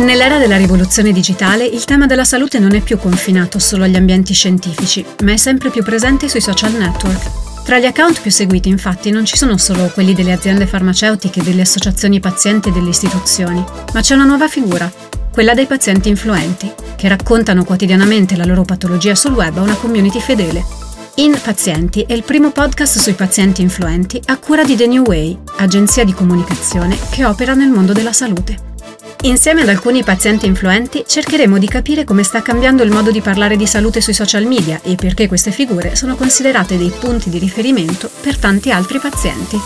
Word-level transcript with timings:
Nell'era 0.00 0.38
della 0.38 0.56
rivoluzione 0.56 1.12
digitale 1.12 1.66
il 1.66 1.84
tema 1.84 2.06
della 2.06 2.24
salute 2.24 2.58
non 2.58 2.74
è 2.74 2.80
più 2.80 2.96
confinato 2.96 3.58
solo 3.58 3.84
agli 3.84 3.96
ambienti 3.96 4.32
scientifici, 4.32 5.04
ma 5.24 5.32
è 5.32 5.36
sempre 5.36 5.68
più 5.68 5.84
presente 5.84 6.26
sui 6.26 6.40
social 6.40 6.72
network. 6.72 7.62
Tra 7.64 7.78
gli 7.78 7.84
account 7.84 8.22
più 8.22 8.30
seguiti 8.30 8.70
infatti 8.70 9.10
non 9.10 9.26
ci 9.26 9.36
sono 9.36 9.58
solo 9.58 9.90
quelli 9.92 10.14
delle 10.14 10.32
aziende 10.32 10.66
farmaceutiche, 10.66 11.42
delle 11.42 11.60
associazioni 11.60 12.18
pazienti 12.18 12.70
e 12.70 12.72
delle 12.72 12.88
istituzioni, 12.88 13.62
ma 13.92 14.00
c'è 14.00 14.14
una 14.14 14.24
nuova 14.24 14.48
figura, 14.48 14.90
quella 15.30 15.52
dei 15.52 15.66
pazienti 15.66 16.08
influenti, 16.08 16.72
che 16.96 17.06
raccontano 17.06 17.64
quotidianamente 17.64 18.36
la 18.36 18.46
loro 18.46 18.62
patologia 18.62 19.14
sul 19.14 19.34
web 19.34 19.58
a 19.58 19.62
una 19.62 19.74
community 19.74 20.18
fedele. 20.18 20.64
In 21.16 21.38
Pazienti 21.40 22.04
è 22.08 22.14
il 22.14 22.22
primo 22.22 22.50
podcast 22.50 22.98
sui 22.98 23.12
pazienti 23.12 23.60
influenti 23.60 24.18
a 24.26 24.38
cura 24.38 24.64
di 24.64 24.76
The 24.76 24.86
New 24.86 25.04
Way, 25.04 25.38
agenzia 25.58 26.04
di 26.04 26.14
comunicazione 26.14 26.96
che 27.10 27.26
opera 27.26 27.52
nel 27.52 27.68
mondo 27.68 27.92
della 27.92 28.14
salute. 28.14 28.69
Insieme 29.22 29.60
ad 29.60 29.68
alcuni 29.68 30.02
pazienti 30.02 30.46
influenti 30.46 31.04
cercheremo 31.06 31.58
di 31.58 31.68
capire 31.68 32.04
come 32.04 32.22
sta 32.22 32.40
cambiando 32.40 32.82
il 32.82 32.90
modo 32.90 33.10
di 33.10 33.20
parlare 33.20 33.56
di 33.56 33.66
salute 33.66 34.00
sui 34.00 34.14
social 34.14 34.46
media 34.46 34.80
e 34.82 34.94
perché 34.94 35.28
queste 35.28 35.50
figure 35.50 35.94
sono 35.94 36.16
considerate 36.16 36.78
dei 36.78 36.88
punti 36.88 37.28
di 37.28 37.38
riferimento 37.38 38.10
per 38.22 38.38
tanti 38.38 38.70
altri 38.70 38.98
pazienti. 38.98 39.58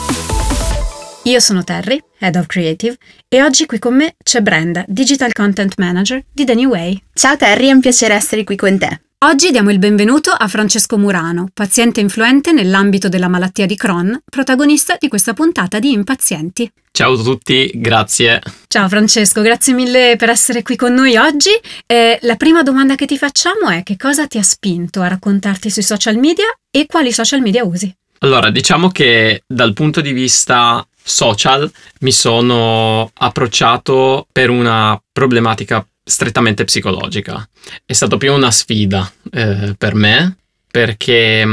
Io 1.25 1.39
sono 1.39 1.63
Terry, 1.63 2.03
Head 2.19 2.35
of 2.35 2.47
Creative, 2.47 2.97
e 3.29 3.43
oggi 3.43 3.65
qui 3.67 3.79
con 3.79 3.95
me 3.95 4.17
c'è 4.23 4.41
Brenda, 4.41 4.85
Digital 4.89 5.33
Content 5.33 5.75
Manager 5.77 6.23
di 6.33 6.45
The 6.45 6.55
New 6.55 6.71
Way. 6.71 7.01
Ciao 7.15 7.37
Terry, 7.37 7.69
è 7.69 7.73
un 7.73 7.81
piacere 7.81 8.15
essere 8.15 8.43
qui 8.43 8.57
con 8.57 8.77
te. 8.77 9.03
Oggi 9.25 9.51
diamo 9.51 9.71
il 9.71 9.79
benvenuto 9.79 10.31
a 10.33 10.47
Francesco 10.49 10.99
Murano, 10.99 11.49
paziente 11.55 12.01
influente 12.01 12.53
nell'ambito 12.53 13.09
della 13.09 13.29
malattia 13.29 13.65
di 13.65 13.75
Crohn, 13.75 14.21
protagonista 14.23 14.99
di 15.01 15.09
questa 15.09 15.33
puntata 15.33 15.79
di 15.79 15.93
Impazienti. 15.93 16.71
Ciao 16.93 17.15
a 17.15 17.23
tutti, 17.23 17.71
grazie. 17.75 18.43
Ciao 18.69 18.87
Francesco, 18.87 19.41
grazie 19.41 19.73
mille 19.73 20.17
per 20.19 20.29
essere 20.29 20.61
qui 20.61 20.77
con 20.77 20.93
noi 20.93 21.17
oggi. 21.17 21.49
Eh, 21.87 22.19
la 22.21 22.37
prima 22.37 22.63
domanda 22.63 22.97
che 22.97 23.07
ti 23.07 23.17
facciamo 23.17 23.71
è 23.71 23.83
che 23.83 23.97
cosa 23.97 24.27
ti 24.27 24.37
ha 24.37 24.43
spinto 24.43 25.01
a 25.01 25.09
raccontarti 25.09 25.71
sui 25.71 25.83
social 25.83 26.19
media 26.19 26.45
e 26.71 26.85
quali 26.85 27.11
social 27.11 27.41
media 27.41 27.65
usi? 27.65 27.91
Allora, 28.19 28.51
diciamo 28.51 28.91
che 28.91 29.43
dal 29.47 29.73
punto 29.73 30.03
di 30.03 30.13
vista 30.13 30.87
social 31.03 31.71
mi 32.01 32.13
sono 32.13 33.11
approcciato 33.15 34.27
per 34.31 34.51
una 34.51 35.01
problematica 35.11 35.83
strettamente 36.05 36.65
psicologica. 36.65 37.49
È 37.85 37.93
stata 37.93 38.17
più 38.17 38.33
una 38.33 38.51
sfida 38.51 39.11
eh, 39.33 39.75
per 39.77 39.95
me 39.95 40.37
perché, 40.75 41.45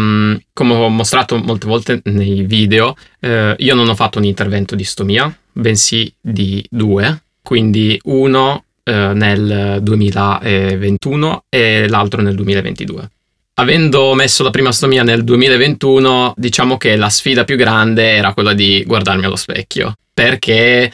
come 0.51 0.73
ho 0.73 0.89
mostrato 0.89 1.37
molte 1.37 1.67
volte 1.67 2.01
nei 2.05 2.41
video, 2.41 2.95
eh, 3.19 3.53
io 3.55 3.75
non 3.75 3.87
ho 3.87 3.93
fatto 3.93 4.17
un 4.17 4.23
intervento 4.25 4.75
di 4.75 4.83
stomia, 4.83 5.31
bensì 5.51 6.11
di 6.19 6.65
due, 6.67 7.21
quindi 7.43 7.99
uno 8.05 8.63
eh, 8.83 9.11
nel 9.13 9.77
2021 9.83 11.43
e 11.49 11.87
l'altro 11.87 12.23
nel 12.23 12.33
2022. 12.33 13.09
Avendo 13.53 14.15
messo 14.15 14.41
la 14.41 14.49
prima 14.49 14.71
stomia 14.71 15.03
nel 15.03 15.23
2021, 15.23 16.33
diciamo 16.35 16.77
che 16.77 16.95
la 16.95 17.09
sfida 17.09 17.43
più 17.43 17.57
grande 17.57 18.13
era 18.13 18.33
quella 18.33 18.53
di 18.53 18.83
guardarmi 18.87 19.25
allo 19.25 19.35
specchio, 19.35 19.93
perché 20.11 20.91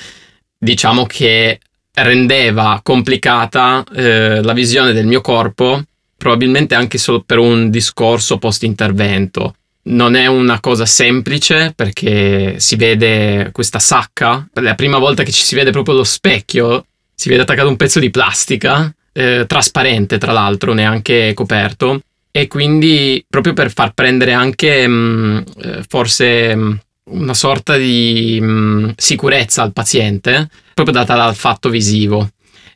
diciamo 0.58 1.06
che 1.06 1.60
rendeva 2.04 2.80
complicata 2.84 3.84
eh, 3.96 4.42
la 4.42 4.54
visione 4.54 4.94
del 4.94 5.08
mio 5.08 5.22
corpo, 5.22 5.82
probabilmente 6.18 6.76
anche 6.76 6.98
solo 6.98 7.22
per 7.22 7.38
un 7.38 7.70
discorso 7.70 8.38
post-intervento. 8.38 9.56
Non 9.84 10.16
è 10.16 10.28
una 10.28 10.60
cosa 10.60 10.86
semplice 10.86 11.74
perché 11.76 12.60
si 12.60 12.76
vede 12.76 13.50
questa 13.54 13.80
sacca, 13.80 14.48
la 14.54 14.76
prima 14.76 14.98
volta 14.98 15.24
che 15.24 15.32
ci 15.32 15.44
si 15.44 15.56
vede 15.56 15.72
proprio 15.72 15.96
lo 15.96 16.04
specchio, 16.04 16.86
si 17.16 17.30
vede 17.30 17.44
attaccato 17.44 17.70
un 17.70 17.78
pezzo 17.78 18.00
di 18.00 18.12
plastica, 18.12 18.94
eh, 19.14 19.46
trasparente 19.48 20.18
tra 20.18 20.34
l'altro, 20.34 20.74
neanche 20.74 21.34
coperto, 21.34 22.02
e 22.32 22.48
quindi 22.48 23.26
proprio 23.28 23.54
per 23.54 23.72
far 23.72 23.94
prendere 23.94 24.34
anche 24.34 24.88
mh, 24.88 24.94
mm, 24.94 25.38
eh, 25.64 25.84
forse 25.88 26.56
mh, 26.56 26.62
mm, 26.62 26.76
una 27.06 27.34
sorta 27.34 27.78
di 27.78 28.38
mh, 28.40 28.46
mm, 28.46 28.90
sicurezza 28.96 29.64
al 29.64 29.74
paziente, 29.74 30.50
proprio 30.78 30.94
data 30.94 31.16
dal 31.16 31.36
fatto 31.36 31.70
visivo. 31.70 32.30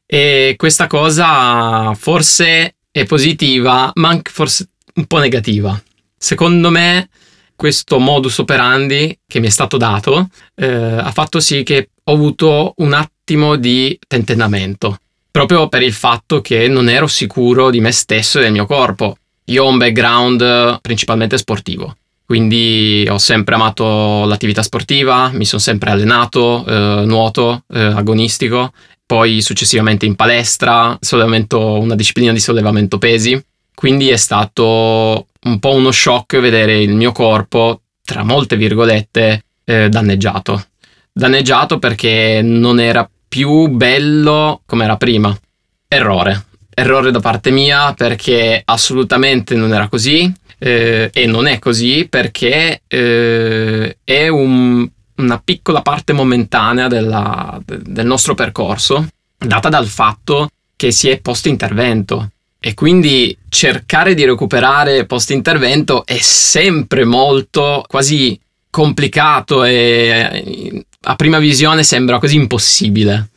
E 0.07 0.55
questa 0.57 0.87
cosa 0.87 1.93
forse 1.93 2.77
è 2.89 3.05
positiva, 3.05 3.91
ma 3.93 4.09
anche 4.09 4.31
forse 4.31 4.69
un 4.95 5.05
po' 5.05 5.19
negativa. 5.19 5.79
Secondo 6.17 6.71
me 6.71 7.09
questo 7.55 7.99
modus 7.99 8.39
operandi 8.39 9.19
che 9.27 9.39
mi 9.39 9.45
è 9.45 9.51
stato 9.51 9.77
dato 9.77 10.29
eh, 10.55 10.65
ha 10.65 11.11
fatto 11.11 11.39
sì 11.39 11.61
che 11.61 11.91
ho 12.03 12.13
avuto 12.13 12.73
un 12.77 12.93
attimo 12.93 13.55
di 13.55 13.97
tentennamento, 14.07 14.97
proprio 15.29 15.67
per 15.67 15.83
il 15.83 15.93
fatto 15.93 16.41
che 16.41 16.67
non 16.67 16.89
ero 16.89 17.05
sicuro 17.05 17.69
di 17.69 17.81
me 17.81 17.91
stesso 17.91 18.39
e 18.39 18.41
del 18.41 18.51
mio 18.51 18.65
corpo. 18.65 19.15
Io 19.45 19.63
ho 19.63 19.69
un 19.69 19.77
background 19.77 20.81
principalmente 20.81 21.37
sportivo, 21.37 21.97
quindi 22.31 23.05
ho 23.09 23.17
sempre 23.17 23.55
amato 23.55 24.23
l'attività 24.23 24.63
sportiva, 24.63 25.31
mi 25.33 25.43
sono 25.43 25.59
sempre 25.59 25.91
allenato, 25.91 26.65
eh, 26.65 27.03
nuoto, 27.03 27.65
eh, 27.73 27.81
agonistico, 27.81 28.71
poi 29.05 29.41
successivamente 29.41 30.05
in 30.05 30.15
palestra, 30.15 30.97
una 31.11 31.95
disciplina 31.95 32.31
di 32.31 32.39
sollevamento 32.39 32.99
pesi. 32.99 33.37
Quindi 33.75 34.07
è 34.11 34.15
stato 34.15 35.27
un 35.41 35.59
po' 35.59 35.73
uno 35.73 35.91
shock 35.91 36.39
vedere 36.39 36.81
il 36.81 36.93
mio 36.93 37.11
corpo, 37.11 37.81
tra 38.01 38.23
molte 38.23 38.55
virgolette, 38.55 39.43
eh, 39.65 39.89
danneggiato. 39.89 40.67
Danneggiato 41.11 41.79
perché 41.79 42.39
non 42.41 42.79
era 42.79 43.09
più 43.27 43.67
bello 43.67 44.61
come 44.65 44.85
era 44.85 44.95
prima. 44.95 45.37
Errore. 45.85 46.45
Errore 46.73 47.11
da 47.11 47.19
parte 47.19 47.51
mia 47.51 47.93
perché 47.93 48.61
assolutamente 48.63 49.53
non 49.55 49.73
era 49.73 49.89
così 49.89 50.33
eh, 50.63 51.09
e 51.11 51.25
non 51.25 51.47
è 51.47 51.57
così 51.57 52.05
perché 52.07 52.83
eh, 52.87 53.97
è 54.03 54.27
un, 54.27 54.87
una 55.15 55.41
piccola 55.43 55.81
parte 55.81 56.13
momentanea 56.13 56.87
della, 56.87 57.59
de, 57.65 57.79
del 57.81 58.05
nostro 58.05 58.35
percorso 58.35 59.07
data 59.37 59.69
dal 59.69 59.87
fatto 59.87 60.49
che 60.75 60.91
si 60.91 61.09
è 61.09 61.19
post 61.19 61.47
intervento 61.47 62.29
e 62.59 62.75
quindi 62.75 63.35
cercare 63.49 64.13
di 64.13 64.23
recuperare 64.23 65.07
post 65.07 65.31
intervento 65.31 66.05
è 66.05 66.19
sempre 66.19 67.05
molto 67.05 67.83
quasi 67.87 68.39
complicato 68.69 69.63
e 69.63 70.85
a 71.01 71.15
prima 71.15 71.39
visione 71.39 71.83
sembra 71.83 72.19
quasi 72.19 72.35
impossibile. 72.35 73.29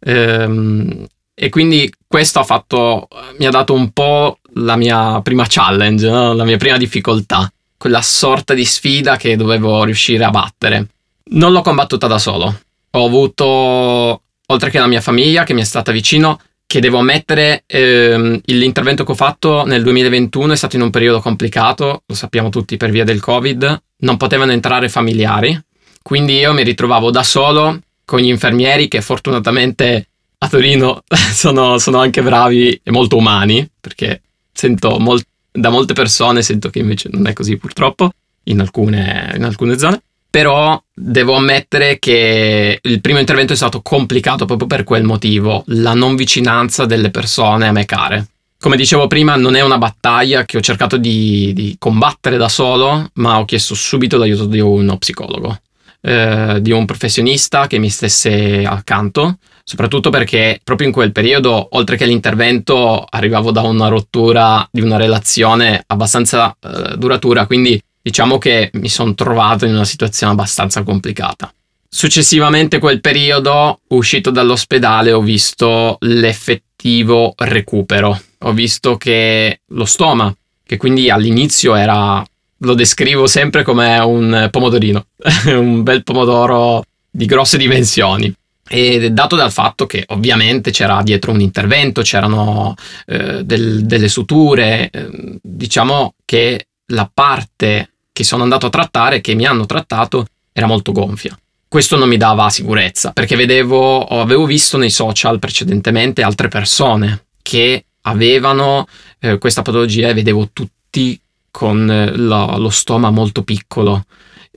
Ehm, 0.00 1.06
e 1.34 1.48
quindi 1.48 1.90
questo 2.06 2.38
ha 2.38 2.44
fatto, 2.44 3.08
mi 3.38 3.46
ha 3.46 3.50
dato 3.50 3.72
un 3.72 3.90
po' 3.92 4.38
la 4.58 4.76
mia 4.76 5.20
prima 5.22 5.46
challenge, 5.48 6.08
no? 6.08 6.32
la 6.32 6.44
mia 6.44 6.56
prima 6.56 6.76
difficoltà, 6.76 7.50
quella 7.76 8.02
sorta 8.02 8.54
di 8.54 8.64
sfida 8.64 9.16
che 9.16 9.36
dovevo 9.36 9.84
riuscire 9.84 10.24
a 10.24 10.30
battere. 10.30 10.88
Non 11.30 11.52
l'ho 11.52 11.62
combattuta 11.62 12.06
da 12.06 12.18
solo. 12.18 12.60
Ho 12.90 13.04
avuto, 13.04 14.22
oltre 14.46 14.70
che 14.70 14.78
la 14.78 14.86
mia 14.86 15.00
famiglia 15.00 15.44
che 15.44 15.54
mi 15.54 15.60
è 15.60 15.64
stata 15.64 15.92
vicino, 15.92 16.40
che 16.66 16.80
devo 16.80 16.98
ammettere, 16.98 17.62
ehm, 17.66 18.40
l'intervento 18.46 19.04
che 19.04 19.12
ho 19.12 19.16
fatto 19.16 19.64
nel 19.64 19.82
2021 19.82 20.52
è 20.52 20.56
stato 20.56 20.76
in 20.76 20.82
un 20.82 20.90
periodo 20.90 21.20
complicato, 21.20 22.02
lo 22.04 22.14
sappiamo 22.14 22.48
tutti 22.48 22.76
per 22.76 22.90
via 22.90 23.04
del 23.04 23.20
Covid, 23.20 23.82
non 23.98 24.16
potevano 24.16 24.52
entrare 24.52 24.88
familiari, 24.88 25.58
quindi 26.02 26.34
io 26.38 26.52
mi 26.52 26.64
ritrovavo 26.64 27.10
da 27.10 27.22
solo 27.22 27.80
con 28.04 28.20
gli 28.20 28.28
infermieri 28.28 28.88
che 28.88 29.00
fortunatamente 29.00 30.08
a 30.38 30.48
Torino 30.48 31.02
sono, 31.32 31.78
sono 31.78 31.98
anche 31.98 32.22
bravi 32.22 32.80
e 32.82 32.90
molto 32.90 33.16
umani, 33.16 33.68
perché 33.80 34.22
sento 34.56 34.98
mol- 34.98 35.22
da 35.52 35.68
molte 35.68 35.92
persone, 35.92 36.42
sento 36.42 36.70
che 36.70 36.80
invece 36.80 37.10
non 37.12 37.26
è 37.26 37.32
così 37.32 37.56
purtroppo, 37.56 38.10
in 38.44 38.60
alcune, 38.60 39.32
in 39.36 39.44
alcune 39.44 39.78
zone. 39.78 40.00
Però 40.28 40.82
devo 40.92 41.34
ammettere 41.34 41.98
che 41.98 42.78
il 42.82 43.00
primo 43.00 43.18
intervento 43.18 43.52
è 43.52 43.56
stato 43.56 43.80
complicato 43.80 44.44
proprio 44.44 44.66
per 44.66 44.84
quel 44.84 45.04
motivo, 45.04 45.62
la 45.68 45.94
non 45.94 46.14
vicinanza 46.14 46.84
delle 46.84 47.10
persone 47.10 47.68
a 47.68 47.72
me 47.72 47.84
care. 47.84 48.26
Come 48.58 48.76
dicevo 48.76 49.06
prima, 49.06 49.36
non 49.36 49.54
è 49.54 49.62
una 49.62 49.78
battaglia 49.78 50.44
che 50.44 50.56
ho 50.56 50.60
cercato 50.60 50.96
di, 50.96 51.52
di 51.54 51.76
combattere 51.78 52.36
da 52.36 52.48
solo, 52.48 53.10
ma 53.14 53.38
ho 53.38 53.44
chiesto 53.44 53.74
subito 53.74 54.16
l'aiuto 54.18 54.46
di 54.46 54.60
uno 54.60 54.98
psicologo, 54.98 55.58
eh, 56.00 56.58
di 56.60 56.70
un 56.70 56.84
professionista 56.84 57.66
che 57.66 57.78
mi 57.78 57.88
stesse 57.88 58.64
accanto, 58.64 59.38
soprattutto 59.68 60.10
perché 60.10 60.60
proprio 60.62 60.86
in 60.86 60.92
quel 60.92 61.10
periodo, 61.10 61.70
oltre 61.72 61.96
che 61.96 62.06
l'intervento, 62.06 63.04
arrivavo 63.04 63.50
da 63.50 63.62
una 63.62 63.88
rottura 63.88 64.66
di 64.70 64.80
una 64.80 64.96
relazione 64.96 65.82
abbastanza 65.88 66.56
eh, 66.60 66.96
duratura, 66.96 67.46
quindi 67.46 67.82
diciamo 68.00 68.38
che 68.38 68.70
mi 68.74 68.88
sono 68.88 69.14
trovato 69.14 69.66
in 69.66 69.74
una 69.74 69.84
situazione 69.84 70.32
abbastanza 70.32 70.84
complicata. 70.84 71.52
Successivamente 71.88 72.78
quel 72.78 73.00
periodo, 73.00 73.80
uscito 73.88 74.30
dall'ospedale, 74.30 75.10
ho 75.10 75.20
visto 75.20 75.96
l'effettivo 76.00 77.34
recupero. 77.36 78.20
Ho 78.40 78.52
visto 78.52 78.96
che 78.96 79.62
lo 79.66 79.84
stoma, 79.84 80.32
che 80.64 80.76
quindi 80.76 81.10
all'inizio 81.10 81.74
era, 81.74 82.24
lo 82.58 82.74
descrivo 82.74 83.26
sempre 83.26 83.64
come 83.64 83.98
un 83.98 84.48
pomodorino, 84.48 85.06
un 85.58 85.82
bel 85.82 86.04
pomodoro 86.04 86.84
di 87.10 87.26
grosse 87.26 87.58
dimensioni 87.58 88.32
E 88.68 89.10
dato 89.10 89.36
dal 89.36 89.52
fatto 89.52 89.86
che 89.86 90.04
ovviamente 90.08 90.70
c'era 90.70 91.02
dietro 91.02 91.30
un 91.30 91.40
intervento, 91.40 92.02
c'erano 92.02 92.74
eh, 93.06 93.44
del, 93.44 93.86
delle 93.86 94.08
suture, 94.08 94.90
eh, 94.90 95.38
diciamo 95.40 96.14
che 96.24 96.66
la 96.86 97.08
parte 97.12 97.90
che 98.12 98.24
sono 98.24 98.42
andato 98.42 98.66
a 98.66 98.70
trattare, 98.70 99.20
che 99.20 99.34
mi 99.34 99.44
hanno 99.44 99.66
trattato, 99.66 100.26
era 100.52 100.66
molto 100.66 100.92
gonfia. 100.92 101.38
Questo 101.68 101.96
non 101.96 102.08
mi 102.08 102.16
dava 102.16 102.48
sicurezza 102.48 103.12
perché 103.12 103.36
vedevo, 103.36 104.06
avevo 104.06 104.46
visto 104.46 104.78
nei 104.78 104.90
social 104.90 105.38
precedentemente 105.38 106.22
altre 106.22 106.48
persone 106.48 107.26
che 107.42 107.84
avevano 108.02 108.86
eh, 109.18 109.38
questa 109.38 109.62
patologia 109.62 110.08
e 110.08 110.14
vedevo 110.14 110.48
tutti 110.52 111.20
con 111.50 111.90
eh, 111.90 112.16
lo, 112.16 112.56
lo 112.56 112.70
stoma 112.70 113.10
molto 113.10 113.42
piccolo 113.42 114.06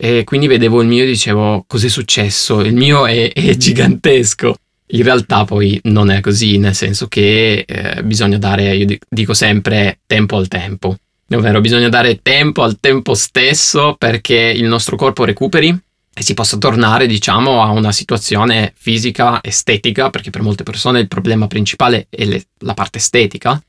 e 0.02 0.24
quindi 0.24 0.48
vedevo 0.48 0.82
il 0.82 0.88
mio 0.88 1.04
e 1.04 1.08
dicevo 1.08 1.66
cos'è 1.68 1.90
successo? 1.90 2.62
Il 2.62 2.74
mio 2.74 3.06
è, 3.06 3.34
è 3.34 3.58
gigantesco. 3.58 4.56
In 4.92 5.04
realtà 5.04 5.44
poi 5.44 5.78
non 5.84 6.10
è 6.10 6.22
così, 6.22 6.58
nel 6.58 6.74
senso 6.74 7.10
che 7.10 7.66
eh, 7.68 8.02
bisogna 8.04 8.38
dare, 8.38 8.74
io 8.76 8.98
dico 9.10 9.34
sempre, 9.34 10.00
tempo 10.08 10.38
al 10.38 10.48
tempo. 10.48 10.98
Ovvero 11.32 11.60
bisogna 11.60 11.90
dare 11.90 12.22
tempo 12.22 12.64
al 12.64 12.80
tempo 12.80 13.14
stesso 13.14 13.96
perché 13.98 14.38
il 14.38 14.64
nostro 14.64 14.96
corpo 14.96 15.26
recuperi 15.26 15.68
e 15.68 16.24
si 16.24 16.34
possa 16.34 16.58
tornare, 16.58 17.06
diciamo, 17.06 17.62
a 17.62 17.72
una 17.72 17.92
situazione 17.92 18.72
fisica, 18.78 19.40
estetica, 19.44 20.10
perché 20.10 20.30
per 20.30 20.42
molte 20.42 20.64
persone 20.64 21.02
il 21.02 21.10
problema 21.10 21.48
principale 21.48 22.08
è 22.10 22.24
le, 22.24 22.42
la 22.60 22.74
parte 22.74 23.00
estetica, 23.00 23.62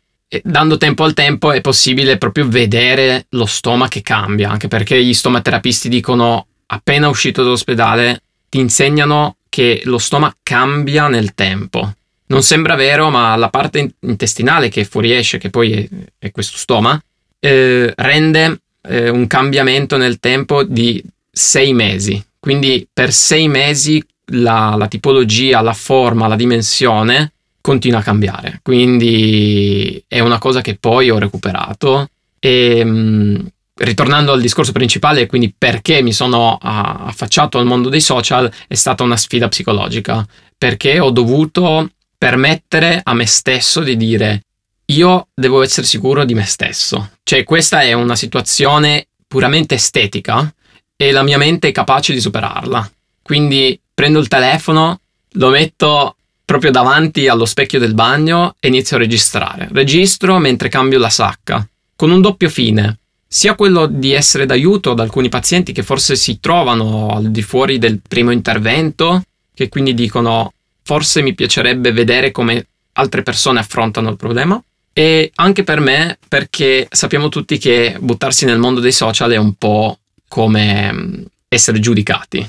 dando 0.44 0.76
tempo 0.76 1.02
al 1.02 1.14
tempo 1.14 1.50
è 1.50 1.60
possibile 1.60 2.18
proprio 2.18 2.48
vedere 2.48 3.26
lo 3.30 3.46
stoma 3.46 3.88
che 3.88 4.02
cambia, 4.02 4.50
anche 4.50 4.68
perché 4.68 5.02
gli 5.02 5.12
stomaterapisti 5.12 5.88
dicono 5.88 6.46
appena 6.66 7.08
uscito 7.08 7.42
dall'ospedale 7.42 8.22
ti 8.48 8.58
insegnano 8.58 9.36
che 9.48 9.82
lo 9.84 9.98
stoma 9.98 10.34
cambia 10.42 11.08
nel 11.08 11.34
tempo. 11.34 11.92
Non 12.26 12.42
sembra 12.42 12.76
vero, 12.76 13.10
ma 13.10 13.34
la 13.34 13.48
parte 13.48 13.94
intestinale 14.00 14.68
che 14.68 14.84
fuoriesce, 14.84 15.38
che 15.38 15.50
poi 15.50 15.72
è, 15.72 15.88
è 16.18 16.30
questo 16.30 16.56
stoma, 16.56 17.00
eh, 17.40 17.92
rende 17.96 18.60
eh, 18.82 19.08
un 19.08 19.26
cambiamento 19.26 19.96
nel 19.96 20.20
tempo 20.20 20.62
di 20.62 21.02
sei 21.30 21.72
mesi. 21.72 22.24
Quindi 22.38 22.86
per 22.92 23.12
sei 23.12 23.48
mesi 23.48 24.02
la, 24.32 24.76
la 24.78 24.86
tipologia, 24.86 25.60
la 25.60 25.72
forma, 25.72 26.28
la 26.28 26.36
dimensione 26.36 27.32
continua 27.60 28.00
a 28.00 28.02
cambiare. 28.02 28.60
Quindi 28.62 30.02
è 30.06 30.20
una 30.20 30.38
cosa 30.38 30.60
che 30.60 30.76
poi 30.78 31.10
ho 31.10 31.18
recuperato 31.18 32.08
e 32.38 32.84
mh, 32.84 32.90
mm, 32.90 33.46
ritornando 33.76 34.32
al 34.32 34.40
discorso 34.40 34.72
principale, 34.72 35.26
quindi 35.26 35.54
perché 35.56 36.02
mi 36.02 36.12
sono 36.12 36.58
affacciato 36.60 37.58
al 37.58 37.66
mondo 37.66 37.88
dei 37.88 38.00
social, 38.00 38.50
è 38.68 38.74
stata 38.74 39.02
una 39.02 39.16
sfida 39.16 39.48
psicologica, 39.48 40.26
perché 40.56 41.00
ho 41.00 41.10
dovuto 41.10 41.90
permettere 42.18 43.00
a 43.02 43.14
me 43.14 43.26
stesso 43.26 43.80
di 43.80 43.96
dire 43.96 44.42
io 44.90 45.28
devo 45.34 45.62
essere 45.62 45.86
sicuro 45.86 46.24
di 46.24 46.34
me 46.34 46.44
stesso. 46.44 47.12
Cioè 47.22 47.44
questa 47.44 47.80
è 47.82 47.92
una 47.92 48.16
situazione 48.16 49.06
puramente 49.26 49.76
estetica 49.76 50.52
e 50.96 51.12
la 51.12 51.22
mia 51.22 51.38
mente 51.38 51.68
è 51.68 51.72
capace 51.72 52.12
di 52.12 52.20
superarla. 52.20 52.90
Quindi 53.22 53.80
prendo 53.94 54.18
il 54.18 54.28
telefono, 54.28 55.00
lo 55.34 55.48
metto 55.48 56.16
proprio 56.50 56.72
davanti 56.72 57.28
allo 57.28 57.44
specchio 57.44 57.78
del 57.78 57.94
bagno 57.94 58.56
e 58.58 58.66
inizio 58.66 58.96
a 58.96 58.98
registrare. 58.98 59.68
Registro 59.70 60.40
mentre 60.40 60.68
cambio 60.68 60.98
la 60.98 61.08
sacca, 61.08 61.64
con 61.94 62.10
un 62.10 62.20
doppio 62.20 62.48
fine, 62.48 62.98
sia 63.24 63.54
quello 63.54 63.86
di 63.86 64.10
essere 64.10 64.46
d'aiuto 64.46 64.90
ad 64.90 64.98
alcuni 64.98 65.28
pazienti 65.28 65.70
che 65.70 65.84
forse 65.84 66.16
si 66.16 66.40
trovano 66.40 67.10
al 67.10 67.30
di 67.30 67.42
fuori 67.42 67.78
del 67.78 68.00
primo 68.00 68.32
intervento, 68.32 69.22
che 69.54 69.68
quindi 69.68 69.94
dicono 69.94 70.52
forse 70.82 71.22
mi 71.22 71.34
piacerebbe 71.34 71.92
vedere 71.92 72.32
come 72.32 72.66
altre 72.94 73.22
persone 73.22 73.60
affrontano 73.60 74.10
il 74.10 74.16
problema, 74.16 74.60
e 74.92 75.30
anche 75.36 75.62
per 75.62 75.78
me 75.78 76.18
perché 76.26 76.88
sappiamo 76.90 77.28
tutti 77.28 77.58
che 77.58 77.96
buttarsi 78.00 78.44
nel 78.44 78.58
mondo 78.58 78.80
dei 78.80 78.90
social 78.90 79.30
è 79.30 79.36
un 79.36 79.54
po' 79.54 80.00
come 80.26 80.92
mm, 80.92 81.22
essere 81.46 81.78
giudicati, 81.78 82.44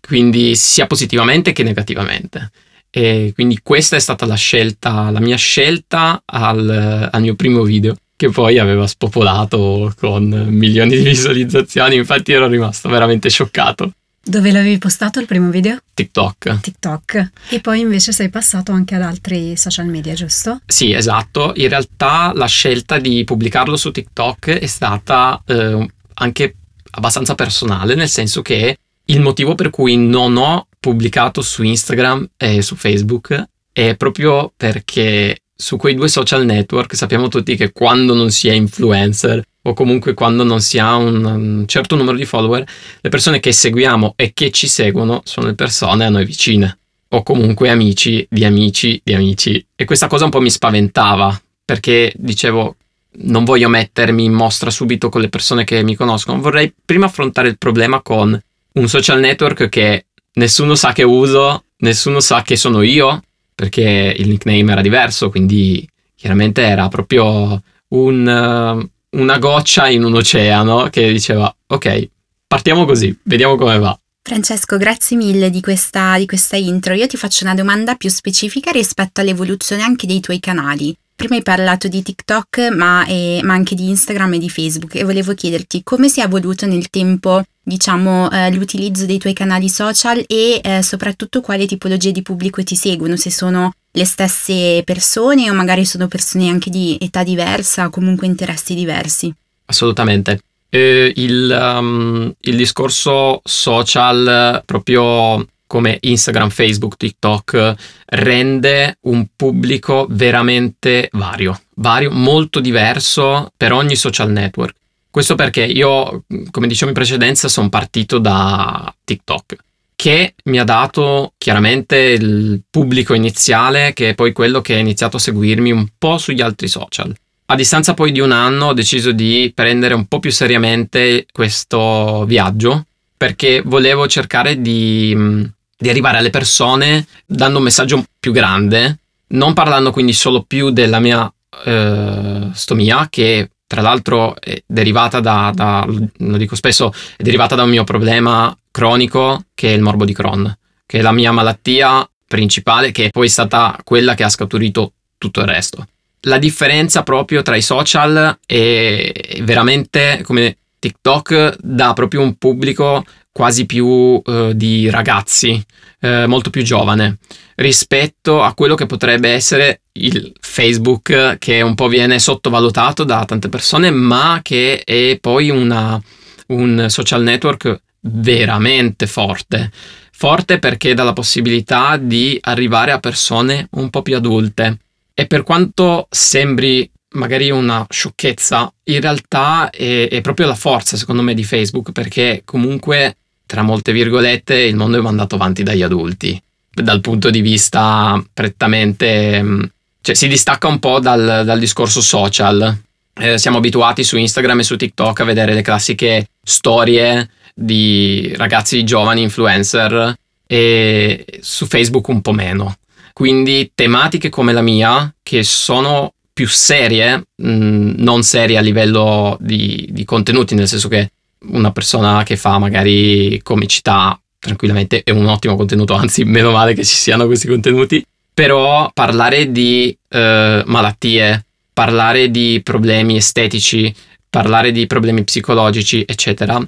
quindi 0.00 0.56
sia 0.56 0.86
positivamente 0.86 1.52
che 1.52 1.62
negativamente. 1.62 2.50
E 2.94 3.32
quindi 3.34 3.60
questa 3.62 3.96
è 3.96 3.98
stata 3.98 4.26
la 4.26 4.34
scelta, 4.34 5.10
la 5.10 5.20
mia 5.20 5.36
scelta 5.36 6.22
al, 6.26 7.08
al 7.10 7.22
mio 7.22 7.34
primo 7.34 7.62
video 7.62 7.96
che 8.14 8.28
poi 8.28 8.58
aveva 8.58 8.86
spopolato 8.86 9.92
con 9.98 10.28
milioni 10.50 10.96
di 10.96 11.02
visualizzazioni, 11.02 11.96
infatti 11.96 12.32
ero 12.32 12.46
rimasto 12.48 12.88
veramente 12.90 13.30
scioccato. 13.30 13.92
Dove 14.24 14.52
l'avevi 14.52 14.78
postato 14.78 15.18
il 15.18 15.26
primo 15.26 15.50
video? 15.50 15.78
TikTok. 15.94 16.60
TikTok. 16.60 17.30
E 17.48 17.60
poi 17.60 17.80
invece 17.80 18.12
sei 18.12 18.28
passato 18.28 18.70
anche 18.70 18.94
ad 18.94 19.02
altri 19.02 19.56
social 19.56 19.86
media, 19.86 20.14
giusto? 20.14 20.60
Sì, 20.66 20.92
esatto. 20.92 21.52
In 21.56 21.68
realtà 21.68 22.30
la 22.32 22.46
scelta 22.46 22.98
di 22.98 23.24
pubblicarlo 23.24 23.76
su 23.76 23.90
TikTok 23.90 24.50
è 24.50 24.66
stata 24.66 25.42
eh, 25.44 25.88
anche 26.14 26.54
abbastanza 26.92 27.34
personale, 27.34 27.96
nel 27.96 28.08
senso 28.08 28.42
che 28.42 28.76
il 29.06 29.20
motivo 29.20 29.54
per 29.54 29.70
cui 29.70 29.96
non 29.96 30.36
ho 30.36 30.66
pubblicato 30.78 31.42
su 31.42 31.62
Instagram 31.62 32.30
e 32.36 32.62
su 32.62 32.76
Facebook 32.76 33.48
è 33.72 33.96
proprio 33.96 34.52
perché 34.56 35.38
su 35.54 35.76
quei 35.76 35.94
due 35.94 36.08
social 36.08 36.44
network 36.44 36.96
sappiamo 36.96 37.28
tutti 37.28 37.56
che 37.56 37.72
quando 37.72 38.14
non 38.14 38.30
si 38.30 38.48
è 38.48 38.52
influencer 38.52 39.42
o 39.62 39.74
comunque 39.74 40.14
quando 40.14 40.42
non 40.42 40.60
si 40.60 40.78
ha 40.78 40.96
un, 40.96 41.64
certo 41.66 41.94
numero 41.94 42.16
di 42.16 42.24
follower, 42.24 42.64
le 43.00 43.08
persone 43.08 43.38
che 43.38 43.52
seguiamo 43.52 44.14
e 44.16 44.32
che 44.34 44.50
ci 44.50 44.66
seguono 44.66 45.22
sono 45.24 45.46
le 45.46 45.54
persone 45.54 46.04
a 46.04 46.08
noi 46.10 46.24
vicine 46.24 46.78
o 47.08 47.22
comunque 47.22 47.68
amici 47.68 48.26
di 48.28 48.44
amici 48.44 49.00
di 49.04 49.14
amici. 49.14 49.64
E 49.76 49.84
questa 49.84 50.08
cosa 50.08 50.24
un 50.24 50.30
po' 50.30 50.40
mi 50.40 50.50
spaventava 50.50 51.40
perché 51.64 52.12
dicevo 52.16 52.76
non 53.24 53.44
voglio 53.44 53.68
mettermi 53.68 54.24
in 54.24 54.32
mostra 54.32 54.70
subito 54.70 55.10
con 55.10 55.20
le 55.20 55.28
persone 55.28 55.64
che 55.64 55.82
mi 55.82 55.94
conoscono, 55.94 56.40
vorrei 56.40 56.72
prima 56.84 57.06
affrontare 57.06 57.48
il 57.48 57.58
problema 57.58 58.00
con 58.00 58.40
un 58.74 58.88
social 58.88 59.20
network 59.20 59.68
che 59.68 60.06
nessuno 60.34 60.74
sa 60.74 60.92
che 60.92 61.02
uso, 61.02 61.64
nessuno 61.78 62.20
sa 62.20 62.42
che 62.42 62.56
sono 62.56 62.82
io, 62.82 63.22
perché 63.54 64.14
il 64.16 64.28
nickname 64.28 64.72
era 64.72 64.80
diverso, 64.80 65.30
quindi 65.30 65.88
chiaramente 66.16 66.62
era 66.62 66.88
proprio 66.88 67.62
un, 67.88 68.26
uh, 68.26 69.18
una 69.18 69.38
goccia 69.38 69.88
in 69.88 70.04
un 70.04 70.14
oceano 70.14 70.88
che 70.88 71.12
diceva 71.12 71.54
ok, 71.66 72.08
partiamo 72.46 72.84
così, 72.84 73.16
vediamo 73.24 73.56
come 73.56 73.78
va. 73.78 73.96
Francesco, 74.24 74.76
grazie 74.76 75.16
mille 75.16 75.50
di 75.50 75.60
questa, 75.60 76.16
di 76.16 76.26
questa 76.26 76.56
intro. 76.56 76.94
Io 76.94 77.08
ti 77.08 77.16
faccio 77.16 77.44
una 77.44 77.54
domanda 77.54 77.96
più 77.96 78.08
specifica 78.08 78.70
rispetto 78.70 79.20
all'evoluzione 79.20 79.82
anche 79.82 80.06
dei 80.06 80.20
tuoi 80.20 80.38
canali. 80.38 80.96
Prima 81.22 81.36
hai 81.36 81.42
parlato 81.42 81.86
di 81.86 82.02
TikTok, 82.02 82.72
ma, 82.74 83.06
eh, 83.06 83.38
ma, 83.44 83.52
anche 83.52 83.76
di 83.76 83.88
Instagram 83.88 84.32
e 84.32 84.38
di 84.38 84.50
Facebook 84.50 84.96
e 84.96 85.04
volevo 85.04 85.34
chiederti 85.34 85.84
come 85.84 86.08
si 86.08 86.20
è 86.20 86.24
evoluto 86.24 86.66
nel 86.66 86.90
tempo, 86.90 87.44
diciamo, 87.62 88.28
eh, 88.28 88.50
l'utilizzo 88.50 89.06
dei 89.06 89.18
tuoi 89.18 89.32
canali 89.32 89.68
social 89.68 90.24
e 90.26 90.60
eh, 90.60 90.82
soprattutto 90.82 91.40
quale 91.40 91.66
tipologie 91.66 92.10
di 92.10 92.22
pubblico 92.22 92.64
ti 92.64 92.74
seguono, 92.74 93.14
se 93.14 93.30
sono 93.30 93.72
le 93.92 94.04
stesse 94.04 94.82
persone 94.84 95.48
o 95.48 95.54
magari 95.54 95.84
sono 95.84 96.08
persone 96.08 96.48
anche 96.48 96.70
di 96.70 96.98
età 97.00 97.22
diversa 97.22 97.86
o 97.86 97.90
comunque 97.90 98.26
interessi 98.26 98.74
diversi. 98.74 99.32
Assolutamente. 99.66 100.40
Eh, 100.70 101.12
il, 101.14 101.56
um, 101.56 102.34
il 102.40 102.56
discorso 102.56 103.40
social 103.44 104.60
proprio 104.64 105.46
come 105.72 105.96
Instagram, 105.98 106.50
Facebook, 106.50 106.98
TikTok 106.98 107.74
rende 108.04 108.98
un 109.04 109.28
pubblico 109.34 110.06
veramente 110.10 111.08
vario, 111.12 111.58
vario, 111.76 112.10
molto 112.10 112.60
diverso 112.60 113.50
per 113.56 113.72
ogni 113.72 113.96
social 113.96 114.30
network. 114.30 114.74
Questo 115.10 115.34
perché 115.34 115.64
io, 115.64 116.24
come 116.50 116.66
dicevo 116.66 116.90
in 116.90 116.94
precedenza, 116.94 117.48
sono 117.48 117.70
partito 117.70 118.18
da 118.18 118.94
TikTok, 119.02 119.56
che 119.96 120.34
mi 120.44 120.58
ha 120.58 120.64
dato 120.64 121.32
chiaramente 121.38 121.96
il 121.96 122.60
pubblico 122.68 123.14
iniziale, 123.14 123.94
che 123.94 124.10
è 124.10 124.14
poi 124.14 124.32
quello 124.32 124.60
che 124.60 124.74
ha 124.74 124.78
iniziato 124.78 125.16
a 125.16 125.20
seguirmi 125.20 125.70
un 125.70 125.86
po' 125.96 126.18
sugli 126.18 126.42
altri 126.42 126.68
social. 126.68 127.16
A 127.46 127.54
distanza 127.54 127.94
poi 127.94 128.12
di 128.12 128.20
un 128.20 128.32
anno 128.32 128.66
ho 128.66 128.72
deciso 128.74 129.10
di 129.10 129.50
prendere 129.54 129.94
un 129.94 130.04
po' 130.04 130.20
più 130.20 130.30
seriamente 130.30 131.24
questo 131.32 132.26
viaggio 132.26 132.84
perché 133.16 133.62
volevo 133.64 134.08
cercare 134.08 134.60
di 134.60 135.50
di 135.82 135.90
arrivare 135.90 136.18
alle 136.18 136.30
persone 136.30 137.06
dando 137.26 137.58
un 137.58 137.64
messaggio 137.64 138.04
più 138.18 138.32
grande, 138.32 138.98
non 139.28 139.52
parlando 139.52 139.90
quindi 139.90 140.12
solo 140.12 140.42
più 140.42 140.70
della 140.70 141.00
mia 141.00 141.30
eh, 141.64 142.48
stomia, 142.52 143.08
che 143.10 143.50
tra 143.66 143.82
l'altro 143.82 144.40
è 144.40 144.62
derivata 144.64 145.18
da, 145.18 145.50
da, 145.52 145.84
lo 145.86 146.36
dico 146.36 146.54
spesso, 146.54 146.92
è 147.16 147.22
derivata 147.22 147.56
da 147.56 147.64
un 147.64 147.70
mio 147.70 147.84
problema 147.84 148.56
cronico 148.70 149.46
che 149.54 149.70
è 149.70 149.74
il 149.74 149.82
morbo 149.82 150.04
di 150.04 150.14
Crohn, 150.14 150.56
che 150.86 151.00
è 151.00 151.02
la 151.02 151.12
mia 151.12 151.32
malattia 151.32 152.08
principale, 152.28 152.92
che 152.92 153.06
è 153.06 153.10
poi 153.10 153.28
stata 153.28 153.76
quella 153.82 154.14
che 154.14 154.22
ha 154.22 154.28
scaturito 154.28 154.92
tutto 155.18 155.40
il 155.40 155.46
resto. 155.46 155.86
La 156.26 156.38
differenza 156.38 157.02
proprio 157.02 157.42
tra 157.42 157.56
i 157.56 157.62
social 157.62 158.38
è 158.46 159.12
veramente, 159.40 160.20
come 160.22 160.58
TikTok 160.78 161.56
dà 161.60 161.92
proprio 161.92 162.20
un 162.20 162.36
pubblico 162.36 163.04
quasi 163.32 163.66
più 163.66 164.20
eh, 164.24 164.52
di 164.54 164.90
ragazzi, 164.90 165.64
eh, 166.00 166.26
molto 166.26 166.50
più 166.50 166.62
giovane, 166.62 167.18
rispetto 167.56 168.42
a 168.42 168.54
quello 168.54 168.74
che 168.74 168.86
potrebbe 168.86 169.30
essere 169.30 169.82
il 169.92 170.32
Facebook, 170.40 171.36
che 171.38 171.62
un 171.62 171.74
po' 171.74 171.88
viene 171.88 172.18
sottovalutato 172.18 173.04
da 173.04 173.24
tante 173.24 173.48
persone, 173.48 173.90
ma 173.90 174.40
che 174.42 174.82
è 174.84 175.18
poi 175.20 175.50
una, 175.50 176.00
un 176.48 176.86
social 176.88 177.22
network 177.22 177.80
veramente 178.00 179.06
forte. 179.06 179.70
Forte 180.12 180.58
perché 180.58 180.94
dà 180.94 181.02
la 181.02 181.12
possibilità 181.12 181.96
di 181.96 182.38
arrivare 182.42 182.92
a 182.92 183.00
persone 183.00 183.68
un 183.72 183.90
po' 183.90 184.02
più 184.02 184.14
adulte. 184.14 184.78
E 185.14 185.26
per 185.26 185.42
quanto 185.42 186.06
sembri 186.10 186.88
magari 187.12 187.50
una 187.50 187.86
sciocchezza, 187.88 188.72
in 188.84 189.00
realtà 189.00 189.70
è, 189.70 190.08
è, 190.08 190.20
proprio 190.20 190.46
la 190.46 190.54
forza, 190.54 190.96
secondo 190.96 191.22
me, 191.22 191.34
di 191.34 191.44
Facebook, 191.44 191.92
perché 191.92 192.42
comunque, 192.44 193.16
tra 193.46 193.62
molte 193.62 193.92
virgolette, 193.92 194.54
il 194.54 194.76
mondo 194.76 194.98
è 194.98 195.00
mandato 195.00 195.34
avanti 195.34 195.62
dagli 195.62 195.82
adulti. 195.82 196.40
Dal 196.70 197.00
punto 197.00 197.30
di 197.30 197.40
vista 197.40 198.22
prettamente... 198.32 199.42
Mm, 199.42 199.62
cioè, 200.00 200.14
si 200.14 200.26
distacca 200.26 200.66
un 200.66 200.78
po' 200.78 200.98
dal, 200.98 201.42
dal 201.44 201.58
discorso 201.58 202.00
social. 202.00 202.76
Eh, 203.14 203.38
siamo 203.38 203.58
abituati 203.58 204.02
su 204.02 204.16
Instagram 204.16 204.60
e 204.60 204.64
su 204.64 204.76
TikTok 204.76 205.20
a 205.20 205.24
vedere 205.24 205.54
le 205.54 205.62
classiche 205.62 206.30
storie 206.42 207.28
di 207.54 208.32
ragazzi 208.36 208.82
giovani 208.84 209.22
influencer 209.22 210.14
e 210.46 211.24
su 211.40 211.66
Facebook 211.66 212.08
un 212.08 212.20
po' 212.20 212.32
meno. 212.32 212.76
Quindi 213.12 213.70
tematiche 213.74 214.28
come 214.28 214.52
la 214.52 214.62
mia, 214.62 215.14
che 215.22 215.42
sono 215.42 216.14
più 216.32 216.48
serie, 216.48 217.24
mh, 217.34 217.48
mm, 217.48 217.92
non 217.98 218.22
serie 218.22 218.56
a 218.56 218.60
livello 218.60 219.36
di, 219.40 219.88
di, 219.90 220.04
contenuti, 220.04 220.54
nel 220.54 220.68
senso 220.68 220.88
che 220.88 221.12
una 221.48 221.72
persona 221.72 222.22
che 222.22 222.36
fa 222.36 222.58
magari 222.58 223.40
comicità 223.42 224.18
tranquillamente 224.38 225.02
è 225.02 225.10
un 225.10 225.26
ottimo 225.26 225.56
contenuto, 225.56 225.94
anzi 225.94 226.24
meno 226.24 226.50
male 226.50 226.74
che 226.74 226.84
ci 226.84 226.94
siano 226.94 227.26
questi 227.26 227.48
contenuti, 227.48 228.04
però 228.32 228.90
parlare 228.92 229.52
di 229.52 229.96
eh, 230.08 230.62
malattie, 230.64 231.44
parlare 231.72 232.30
di 232.30 232.60
problemi 232.62 233.16
estetici, 233.16 233.94
parlare 234.28 234.72
di 234.72 234.86
problemi 234.86 235.24
psicologici, 235.24 236.04
eccetera, 236.06 236.64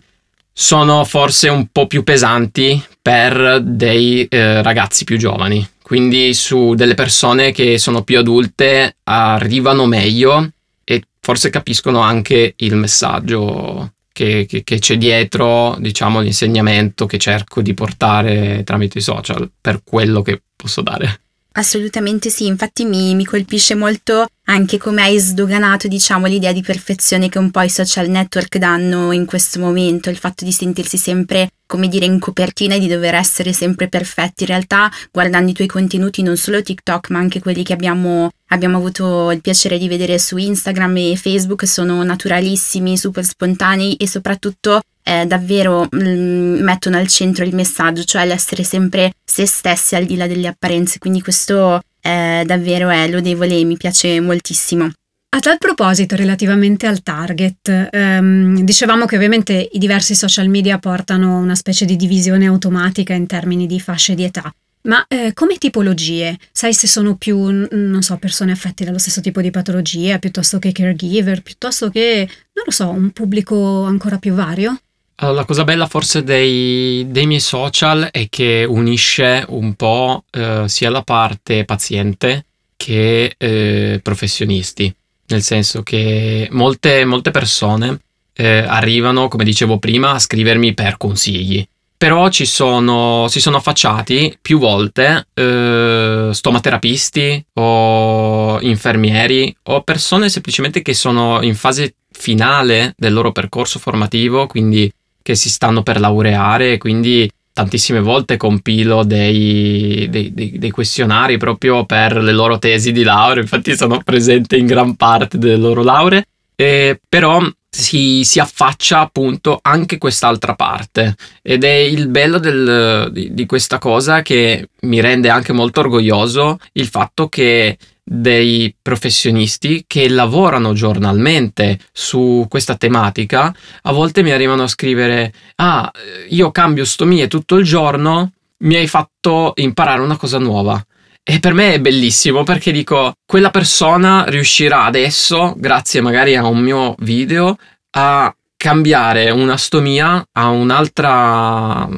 sono 0.52 1.04
forse 1.04 1.48
un 1.48 1.66
po' 1.72 1.86
più 1.86 2.04
pesanti 2.04 2.80
per 3.02 3.60
dei 3.62 4.26
eh, 4.28 4.62
ragazzi 4.62 5.04
più 5.04 5.16
giovani. 5.16 5.66
Quindi 5.84 6.32
su 6.32 6.72
delle 6.72 6.94
persone 6.94 7.52
che 7.52 7.76
sono 7.76 8.04
più 8.04 8.18
adulte 8.18 8.96
arrivano 9.02 9.84
meglio 9.84 10.50
e 10.82 11.02
forse 11.20 11.50
capiscono 11.50 12.00
anche 12.00 12.54
il 12.56 12.74
messaggio 12.74 13.92
che, 14.10 14.46
che, 14.48 14.64
che 14.64 14.78
c'è 14.78 14.96
dietro, 14.96 15.76
diciamo, 15.78 16.20
l'insegnamento 16.20 17.04
che 17.04 17.18
cerco 17.18 17.60
di 17.60 17.74
portare 17.74 18.62
tramite 18.64 18.96
i 18.96 19.02
social 19.02 19.50
per 19.60 19.82
quello 19.84 20.22
che 20.22 20.40
posso 20.56 20.80
dare. 20.80 21.20
Assolutamente 21.52 22.30
sì, 22.30 22.46
infatti 22.46 22.86
mi, 22.86 23.14
mi, 23.14 23.26
colpisce 23.26 23.74
molto 23.74 24.26
anche 24.44 24.78
come 24.78 25.02
hai 25.02 25.18
sdoganato, 25.18 25.88
diciamo, 25.88 26.26
l'idea 26.26 26.52
di 26.52 26.60
perfezione 26.60 27.28
che 27.28 27.38
un 27.38 27.50
po' 27.50 27.62
i 27.62 27.70
social 27.70 28.08
network 28.08 28.58
danno 28.58 29.12
in 29.12 29.24
questo 29.24 29.58
momento, 29.58 30.10
il 30.10 30.18
fatto 30.18 30.44
di 30.44 30.52
sentirsi 30.52 30.98
sempre, 30.98 31.50
come 31.66 31.88
dire, 31.88 32.04
in 32.04 32.18
copertina 32.18 32.74
e 32.74 32.78
di 32.78 32.86
dover 32.86 33.14
essere 33.14 33.54
sempre 33.54 33.88
perfetti. 33.88 34.42
In 34.42 34.48
realtà, 34.48 34.90
guardando 35.10 35.50
i 35.50 35.54
tuoi 35.54 35.66
contenuti, 35.66 36.22
non 36.22 36.36
solo 36.36 36.62
TikTok, 36.62 37.10
ma 37.10 37.20
anche 37.20 37.40
quelli 37.40 37.62
che 37.62 37.72
abbiamo, 37.72 38.30
abbiamo 38.48 38.76
avuto 38.76 39.30
il 39.30 39.40
piacere 39.40 39.78
di 39.78 39.88
vedere 39.88 40.18
su 40.18 40.36
Instagram 40.36 40.96
e 40.98 41.16
Facebook, 41.16 41.66
sono 41.66 42.02
naturalissimi, 42.02 42.98
super 42.98 43.24
spontanei 43.24 43.94
e 43.94 44.06
soprattutto 44.06 44.82
eh, 45.04 45.24
davvero 45.26 45.86
mh, 45.90 45.98
mm, 45.98 46.62
mettono 46.62 46.98
al 46.98 47.06
centro 47.06 47.44
il 47.44 47.54
messaggio, 47.54 48.04
cioè 48.04 48.26
l'essere 48.26 48.62
sempre 48.62 49.12
se 49.24 49.46
stessi 49.46 49.94
al 49.94 50.04
di 50.04 50.16
là 50.16 50.26
delle 50.26 50.48
apparenze. 50.48 50.98
Quindi 50.98 51.22
questo 51.22 51.80
eh, 52.06 52.42
davvero 52.44 52.90
è 52.90 53.08
lodevole 53.08 53.58
e 53.58 53.64
mi 53.64 53.78
piace 53.78 54.20
moltissimo. 54.20 54.90
A 55.30 55.40
tal 55.40 55.58
proposito, 55.58 56.14
relativamente 56.14 56.86
al 56.86 57.02
target, 57.02 57.88
ehm, 57.90 58.60
dicevamo 58.60 59.06
che 59.06 59.16
ovviamente 59.16 59.68
i 59.72 59.78
diversi 59.78 60.14
social 60.14 60.48
media 60.48 60.78
portano 60.78 61.38
una 61.38 61.56
specie 61.56 61.86
di 61.86 61.96
divisione 61.96 62.46
automatica 62.46 63.14
in 63.14 63.26
termini 63.26 63.66
di 63.66 63.80
fasce 63.80 64.14
di 64.14 64.22
età. 64.22 64.54
Ma 64.82 65.04
eh, 65.08 65.32
come 65.32 65.56
tipologie? 65.56 66.36
Sai 66.52 66.74
se 66.74 66.86
sono 66.86 67.16
più, 67.16 67.66
non 67.70 68.02
so, 68.02 68.16
persone 68.18 68.52
affette 68.52 68.84
dallo 68.84 68.98
stesso 68.98 69.22
tipo 69.22 69.40
di 69.40 69.50
patologia, 69.50 70.18
piuttosto 70.18 70.58
che 70.58 70.72
caregiver, 70.72 71.42
piuttosto 71.42 71.88
che, 71.88 72.28
non 72.52 72.64
lo 72.66 72.70
so, 72.70 72.90
un 72.90 73.10
pubblico 73.10 73.84
ancora 73.84 74.18
più 74.18 74.34
vario? 74.34 74.78
Allora, 75.16 75.36
la 75.36 75.44
cosa 75.44 75.62
bella 75.62 75.86
forse 75.86 76.24
dei, 76.24 77.06
dei, 77.08 77.26
miei 77.26 77.40
social 77.40 78.08
è 78.10 78.28
che 78.28 78.66
unisce 78.68 79.44
un 79.48 79.74
po' 79.74 80.24
eh, 80.30 80.64
sia 80.66 80.90
la 80.90 81.02
parte 81.02 81.64
paziente 81.64 82.46
che 82.76 83.34
eh, 83.38 84.00
professionisti, 84.02 84.92
nel 85.28 85.42
senso 85.42 85.84
che 85.84 86.48
molte, 86.50 87.04
molte 87.04 87.30
persone 87.30 88.00
eh, 88.34 88.58
arrivano, 88.58 89.28
come 89.28 89.44
dicevo 89.44 89.78
prima, 89.78 90.10
a 90.10 90.18
scrivermi 90.18 90.74
per 90.74 90.96
consigli. 90.96 91.64
Però 91.96 92.28
ci 92.28 92.44
sono, 92.44 93.26
si 93.28 93.40
sono 93.40 93.58
affacciati 93.58 94.36
più 94.42 94.58
volte 94.58 95.28
eh, 95.32 96.30
stomaterapisti 96.32 97.46
o 97.54 98.60
infermieri 98.60 99.56
o 99.62 99.82
persone 99.82 100.28
semplicemente 100.28 100.82
che 100.82 100.92
sono 100.92 101.40
in 101.42 101.54
fase 101.54 101.94
finale 102.10 102.94
del 102.96 103.12
loro 103.12 103.30
percorso 103.30 103.78
formativo, 103.78 104.46
quindi 104.46 104.92
che 105.24 105.34
si 105.34 105.48
stanno 105.48 105.82
per 105.82 105.98
laureare, 105.98 106.76
quindi 106.76 107.28
tantissime 107.50 108.00
volte 108.00 108.36
compilo 108.36 109.04
dei, 109.04 110.06
dei, 110.10 110.34
dei, 110.34 110.58
dei, 110.58 110.70
questionari 110.70 111.38
proprio 111.38 111.86
per 111.86 112.16
le 112.16 112.32
loro 112.32 112.58
tesi 112.58 112.92
di 112.92 113.02
laurea, 113.02 113.40
infatti 113.40 113.74
sono 113.74 114.02
presente 114.04 114.56
in 114.56 114.66
gran 114.66 114.96
parte 114.96 115.38
delle 115.38 115.56
loro 115.56 115.82
lauree, 115.82 116.26
eh, 116.56 117.00
però 117.08 117.40
si, 117.70 118.22
si, 118.24 118.38
affaccia 118.38 119.00
appunto 119.00 119.60
anche 119.62 119.96
quest'altra 119.96 120.54
parte. 120.54 121.14
Ed 121.40 121.64
è 121.64 121.72
il 121.72 122.08
bello 122.08 122.38
del, 122.38 123.08
di, 123.10 123.32
di 123.32 123.46
questa 123.46 123.78
cosa 123.78 124.20
che 124.20 124.68
mi 124.82 125.00
rende 125.00 125.30
anche 125.30 125.54
molto 125.54 125.80
orgoglioso 125.80 126.58
il 126.72 126.88
fatto 126.88 127.28
che 127.28 127.78
dei 128.04 128.76
professionisti 128.80 129.84
che 129.86 130.08
lavorano 130.10 130.74
giornalmente 130.74 131.78
su 131.90 132.46
questa 132.48 132.76
tematica, 132.76 133.54
a 133.82 133.92
volte 133.92 134.22
mi 134.22 134.30
arrivano 134.30 134.64
a 134.64 134.68
scrivere: 134.68 135.32
Ah, 135.56 135.90
io 136.28 136.50
cambio 136.50 136.84
stomie 136.84 137.28
tutto 137.28 137.56
il 137.56 137.64
giorno, 137.64 138.32
mi 138.58 138.76
hai 138.76 138.86
fatto 138.86 139.52
imparare 139.56 140.02
una 140.02 140.16
cosa 140.16 140.38
nuova. 140.38 140.84
E 141.26 141.40
per 141.40 141.54
me 141.54 141.72
è 141.72 141.80
bellissimo 141.80 142.42
perché 142.42 142.70
dico, 142.70 143.14
quella 143.24 143.48
persona 143.50 144.24
riuscirà 144.28 144.84
adesso, 144.84 145.54
grazie 145.56 146.02
magari 146.02 146.36
a 146.36 146.46
un 146.46 146.58
mio 146.58 146.94
video, 146.98 147.56
a 147.92 148.34
cambiare 148.54 149.30
una 149.30 149.56
stomia 149.56 150.26
a 150.32 150.48
un'altra, 150.48 151.88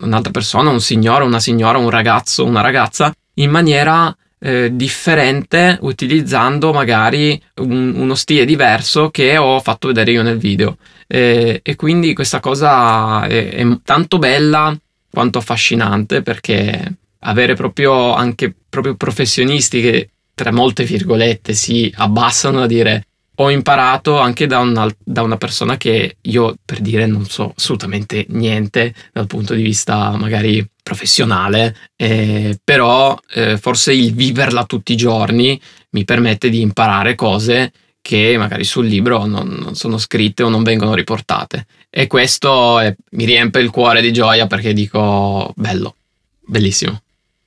un'altra 0.00 0.30
persona, 0.30 0.68
un 0.68 0.80
signore, 0.80 1.24
una 1.24 1.40
signora, 1.40 1.78
un 1.78 1.88
ragazzo, 1.88 2.44
una 2.44 2.60
ragazza, 2.60 3.14
in 3.34 3.50
maniera 3.50 4.14
eh, 4.44 4.76
differente 4.76 5.78
utilizzando 5.80 6.70
magari 6.70 7.40
un, 7.62 7.94
uno 7.96 8.14
stile 8.14 8.44
diverso 8.44 9.08
che 9.08 9.38
ho 9.38 9.58
fatto 9.60 9.86
vedere 9.88 10.10
io 10.10 10.22
nel 10.22 10.36
video. 10.36 10.76
Eh, 11.06 11.60
e 11.62 11.76
quindi 11.76 12.12
questa 12.12 12.40
cosa 12.40 13.26
è, 13.26 13.54
è 13.54 13.78
tanto 13.82 14.18
bella 14.18 14.78
quanto 15.10 15.38
affascinante 15.38 16.20
perché 16.20 16.96
avere 17.20 17.54
proprio 17.54 18.12
anche 18.12 18.54
proprio 18.68 18.96
professionisti 18.96 19.80
che 19.80 20.10
tra 20.34 20.52
molte 20.52 20.84
virgolette 20.84 21.54
si 21.54 21.90
abbassano 21.96 22.60
a 22.60 22.66
dire 22.66 23.06
ho 23.36 23.50
imparato 23.50 24.18
anche 24.18 24.46
da 24.46 24.58
una, 24.60 24.88
da 24.98 25.22
una, 25.22 25.36
persona 25.36 25.76
che 25.76 26.18
io 26.20 26.56
per 26.64 26.80
dire 26.80 27.06
non 27.06 27.26
so 27.26 27.52
assolutamente 27.56 28.26
niente 28.28 28.94
dal 29.12 29.26
punto 29.26 29.54
di 29.54 29.62
vista 29.62 30.10
magari 30.16 30.64
professionale, 30.82 31.74
eh, 31.96 32.58
però 32.62 33.18
eh, 33.32 33.56
forse 33.56 33.92
il 33.92 34.14
viverla 34.14 34.64
tutti 34.64 34.92
i 34.92 34.96
giorni 34.96 35.60
mi 35.90 36.04
permette 36.04 36.48
di 36.48 36.60
imparare 36.60 37.14
cose 37.14 37.72
che 38.00 38.36
magari 38.36 38.64
sul 38.64 38.86
libro 38.86 39.24
non, 39.24 39.48
non 39.48 39.74
sono 39.74 39.96
scritte 39.96 40.42
o 40.42 40.50
non 40.50 40.62
vengono 40.62 40.94
riportate. 40.94 41.66
E 41.88 42.06
questo 42.06 42.78
è, 42.78 42.94
mi 43.12 43.24
riempie 43.24 43.62
il 43.62 43.70
cuore 43.70 44.02
di 44.02 44.12
gioia 44.12 44.46
perché 44.46 44.74
dico 44.74 45.52
bello, 45.56 45.96
bellissimo. 46.44 47.03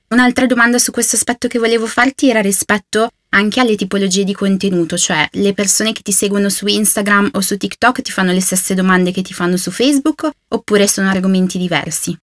Un'altra 0.08 0.46
domanda 0.46 0.78
su 0.78 0.90
questo 0.90 1.16
aspetto 1.16 1.48
che 1.48 1.58
volevo 1.58 1.86
farti 1.86 2.30
era 2.30 2.40
rispetto 2.40 3.10
anche 3.30 3.60
alle 3.60 3.76
tipologie 3.76 4.24
di 4.24 4.32
contenuto, 4.32 4.96
cioè 4.96 5.28
le 5.32 5.52
persone 5.52 5.92
che 5.92 6.00
ti 6.00 6.12
seguono 6.12 6.48
su 6.48 6.66
Instagram 6.66 7.30
o 7.34 7.40
su 7.42 7.58
TikTok 7.58 8.00
ti 8.00 8.10
fanno 8.10 8.32
le 8.32 8.40
stesse 8.40 8.74
domande 8.74 9.12
che 9.12 9.20
ti 9.20 9.34
fanno 9.34 9.58
su 9.58 9.70
Facebook 9.70 10.30
oppure 10.48 10.88
sono 10.88 11.10
argomenti 11.10 11.58
diversi? 11.58 12.16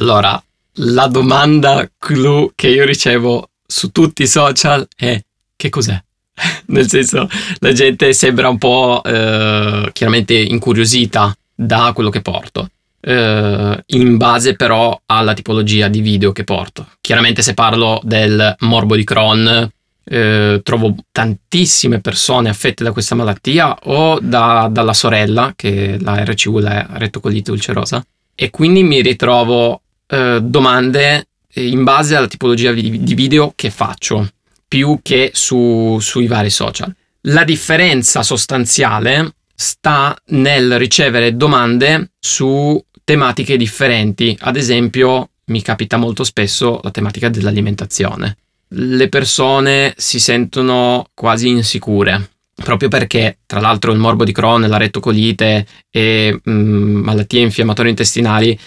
Allora, 0.00 0.42
la 0.80 1.06
domanda 1.06 1.88
clou 1.96 2.50
che 2.56 2.68
io 2.68 2.84
ricevo 2.84 3.50
su 3.64 3.92
tutti 3.92 4.22
i 4.22 4.28
social 4.28 4.86
è 4.96 5.22
che 5.54 5.68
cos'è? 5.68 6.02
Nel 6.66 6.88
senso, 6.88 7.28
la 7.58 7.72
gente 7.72 8.12
sembra 8.14 8.48
un 8.48 8.58
po' 8.58 9.00
eh, 9.04 9.90
chiaramente 9.92 10.34
incuriosita 10.34 11.36
da 11.54 11.92
quello 11.94 12.10
che 12.10 12.20
porto. 12.20 12.70
Eh, 13.00 13.84
in 13.86 14.16
base 14.16 14.56
però 14.56 15.00
alla 15.06 15.34
tipologia 15.34 15.88
di 15.88 16.00
video 16.00 16.32
che 16.32 16.44
porto. 16.44 16.88
Chiaramente 17.00 17.42
se 17.42 17.54
parlo 17.54 18.00
del 18.02 18.56
morbo 18.60 18.96
di 18.96 19.04
Crohn, 19.04 19.70
eh, 20.10 20.60
trovo 20.62 20.94
tantissime 21.12 22.00
persone 22.00 22.48
affette 22.48 22.82
da 22.82 22.92
questa 22.92 23.14
malattia 23.14 23.76
o 23.84 24.18
da, 24.20 24.68
dalla 24.70 24.94
sorella, 24.94 25.52
che 25.54 25.98
la 26.00 26.24
RCU, 26.24 26.58
la 26.58 26.86
rettocolite 26.92 27.50
ulcerosa, 27.50 28.04
e 28.34 28.50
quindi 28.50 28.82
mi 28.82 29.02
ritrovo 29.02 29.82
eh, 30.06 30.40
domande 30.42 31.26
in 31.54 31.82
base 31.82 32.14
alla 32.14 32.28
tipologia 32.28 32.72
di 32.72 33.14
video 33.14 33.52
che 33.54 33.70
faccio, 33.70 34.28
più 34.66 35.00
che 35.02 35.30
su, 35.34 35.98
sui 36.00 36.26
vari 36.26 36.50
social. 36.50 36.94
La 37.22 37.44
differenza 37.44 38.22
sostanziale 38.22 39.32
sta 39.54 40.16
nel 40.26 40.78
ricevere 40.78 41.36
domande 41.36 42.12
su 42.20 42.80
tematiche 43.08 43.56
differenti. 43.56 44.36
Ad 44.38 44.56
esempio, 44.56 45.30
mi 45.46 45.62
capita 45.62 45.96
molto 45.96 46.24
spesso 46.24 46.78
la 46.82 46.90
tematica 46.90 47.30
dell'alimentazione. 47.30 48.36
Le 48.68 49.08
persone 49.08 49.94
si 49.96 50.20
sentono 50.20 51.06
quasi 51.14 51.48
insicure 51.48 52.32
proprio 52.54 52.88
perché 52.88 53.38
tra 53.46 53.60
l'altro 53.60 53.92
il 53.92 53.98
morbo 53.98 54.24
di 54.24 54.32
Crohn, 54.32 54.68
la 54.68 54.76
rettocolite 54.76 55.64
e 55.90 56.38
mh, 56.42 56.50
mm, 56.50 56.96
malattie 56.96 57.40
infiammatorie 57.40 57.90
intestinali 57.90 58.58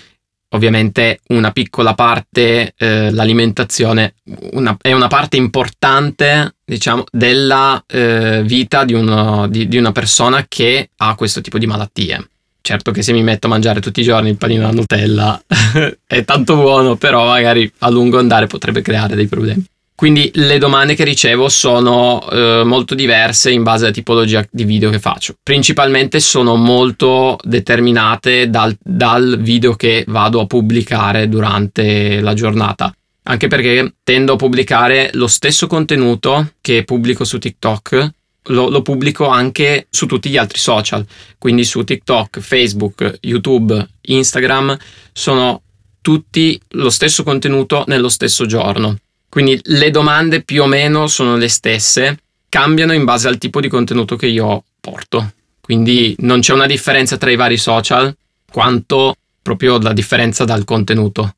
ovviamente 0.53 1.19
una 1.27 1.51
piccola 1.51 1.93
parte, 1.93 2.74
eh, 2.77 3.12
l'alimentazione 3.12 4.15
una, 4.53 4.75
è 4.81 4.91
una 4.91 5.07
parte 5.07 5.38
importante, 5.38 6.55
diciamo, 6.65 7.03
della 7.12 7.83
eh, 7.86 8.41
vita 8.43 8.86
di, 8.86 8.93
uno, 8.93 9.48
di, 9.48 9.67
di, 9.67 9.77
una 9.77 9.91
persona 9.91 10.45
che 10.48 10.89
ha 10.95 11.15
questo 11.15 11.41
tipo 11.41 11.57
di 11.57 11.67
malattie. 11.67 12.31
Certo 12.62 12.91
che 12.91 13.01
se 13.01 13.12
mi 13.12 13.24
metto 13.24 13.48
a 13.48 13.50
mangiare 13.50 13.82
tutti 13.82 14.01
i 14.01 14.03
giorni 14.03 14.30
il 14.30 14.38
panino 14.38 14.63
alla 14.63 14.74
Nutella 14.74 15.41
è 16.06 16.24
tanto 16.24 16.56
buono, 16.56 16.96
però 16.96 17.25
magari 17.25 17.72
a 17.80 17.89
lungo 17.89 18.20
andare 18.20 18.48
potrebbe 18.48 18.82
creare 18.82 19.15
dei 19.15 19.27
problemi. 19.27 19.65
Quindi 20.01 20.32
le 20.34 20.58
domande 20.58 20.96
che 20.96 21.03
ricevo 21.03 21.48
sono 21.48 22.27
eh, 22.32 22.63
molto 22.65 22.96
diverse 22.96 23.51
in 23.51 23.62
base 23.62 23.84
alla 23.84 23.94
tipologia 23.94 24.44
di 24.50 24.63
video 24.63 24.89
che 24.89 24.98
faccio. 24.98 25.36
Principalmente 25.44 26.20
sono 26.20 26.56
molto 26.56 27.38
determinate 27.44 28.50
dal, 28.50 28.75
dal 28.82 29.38
video 29.39 29.75
che 29.75 30.03
vado 30.08 30.39
a 30.39 30.48
pubblicare 30.48 31.30
durante 31.30 32.20
la 32.20 32.34
giornata. 32.34 32.91
Anche 33.25 33.48
perché 33.48 33.94
tendo 34.03 34.34
a 34.34 34.38
pubblicare 34.38 35.12
lo 35.13 35.27
stesso 35.27 35.68
contenuto 35.68 36.53
che 36.62 36.84
pubblico 36.84 37.24
su 37.24 37.38
TikTok, 37.38 38.10
lo, 38.45 38.69
lo, 38.69 38.81
pubblico 38.81 39.27
anche 39.27 39.88
su 39.89 40.05
tutti 40.05 40.29
gli 40.29 40.38
altri 40.38 40.57
social, 40.57 41.05
quindi 41.38 41.63
su 41.63 41.83
TikTok, 41.83 42.39
Facebook, 42.39 43.19
YouTube, 43.21 43.88
Instagram, 44.01 44.77
sono 45.12 45.62
tutti 46.01 46.60
lo 46.69 46.89
stesso 46.89 47.24
contenuto 47.24 47.83
nello 47.88 48.10
stesso 48.10 48.45
giorno. 48.45 48.98
Quindi 49.29 49.60
le 49.63 49.91
domande 49.91 50.41
più 50.41 50.63
o 50.63 50.65
meno 50.65 51.07
sono 51.07 51.38
le 51.38 51.48
stesse, 51.48 52.19
cambiano 52.50 52.93
in 52.93 53.05
base 53.05 53.27
al 53.27 53.38
tipo 53.38 53.62
di 53.62 53.69
contenuto 53.69 54.15
che 54.15 54.27
io 54.27 54.63
porto. 54.81 55.33
Quindi 55.62 56.15
non 56.19 56.41
c'è 56.41 56.53
una 56.53 56.65
differenza 56.65 57.17
tra 57.17 57.31
i 57.31 57.38
vari 57.38 57.57
social, 57.57 58.13
quanto 58.51 59.15
proprio 59.41 59.77
la 59.79 59.93
differenza 59.93 60.43
dal 60.43 60.65
contenuto. 60.65 61.36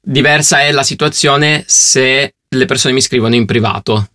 Diversa 0.00 0.62
è 0.62 0.72
la 0.72 0.82
situazione 0.82 1.64
se 1.66 2.34
le 2.48 2.64
persone 2.66 2.94
mi 2.94 3.00
scrivono 3.00 3.34
in 3.34 3.44
privato, 3.44 4.08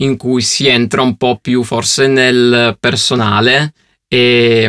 in 0.00 0.16
cui 0.16 0.42
si 0.42 0.66
entra 0.66 1.02
un 1.02 1.16
po' 1.16 1.38
più 1.40 1.62
forse 1.62 2.06
nel 2.06 2.76
personale 2.78 3.72
e, 4.08 4.68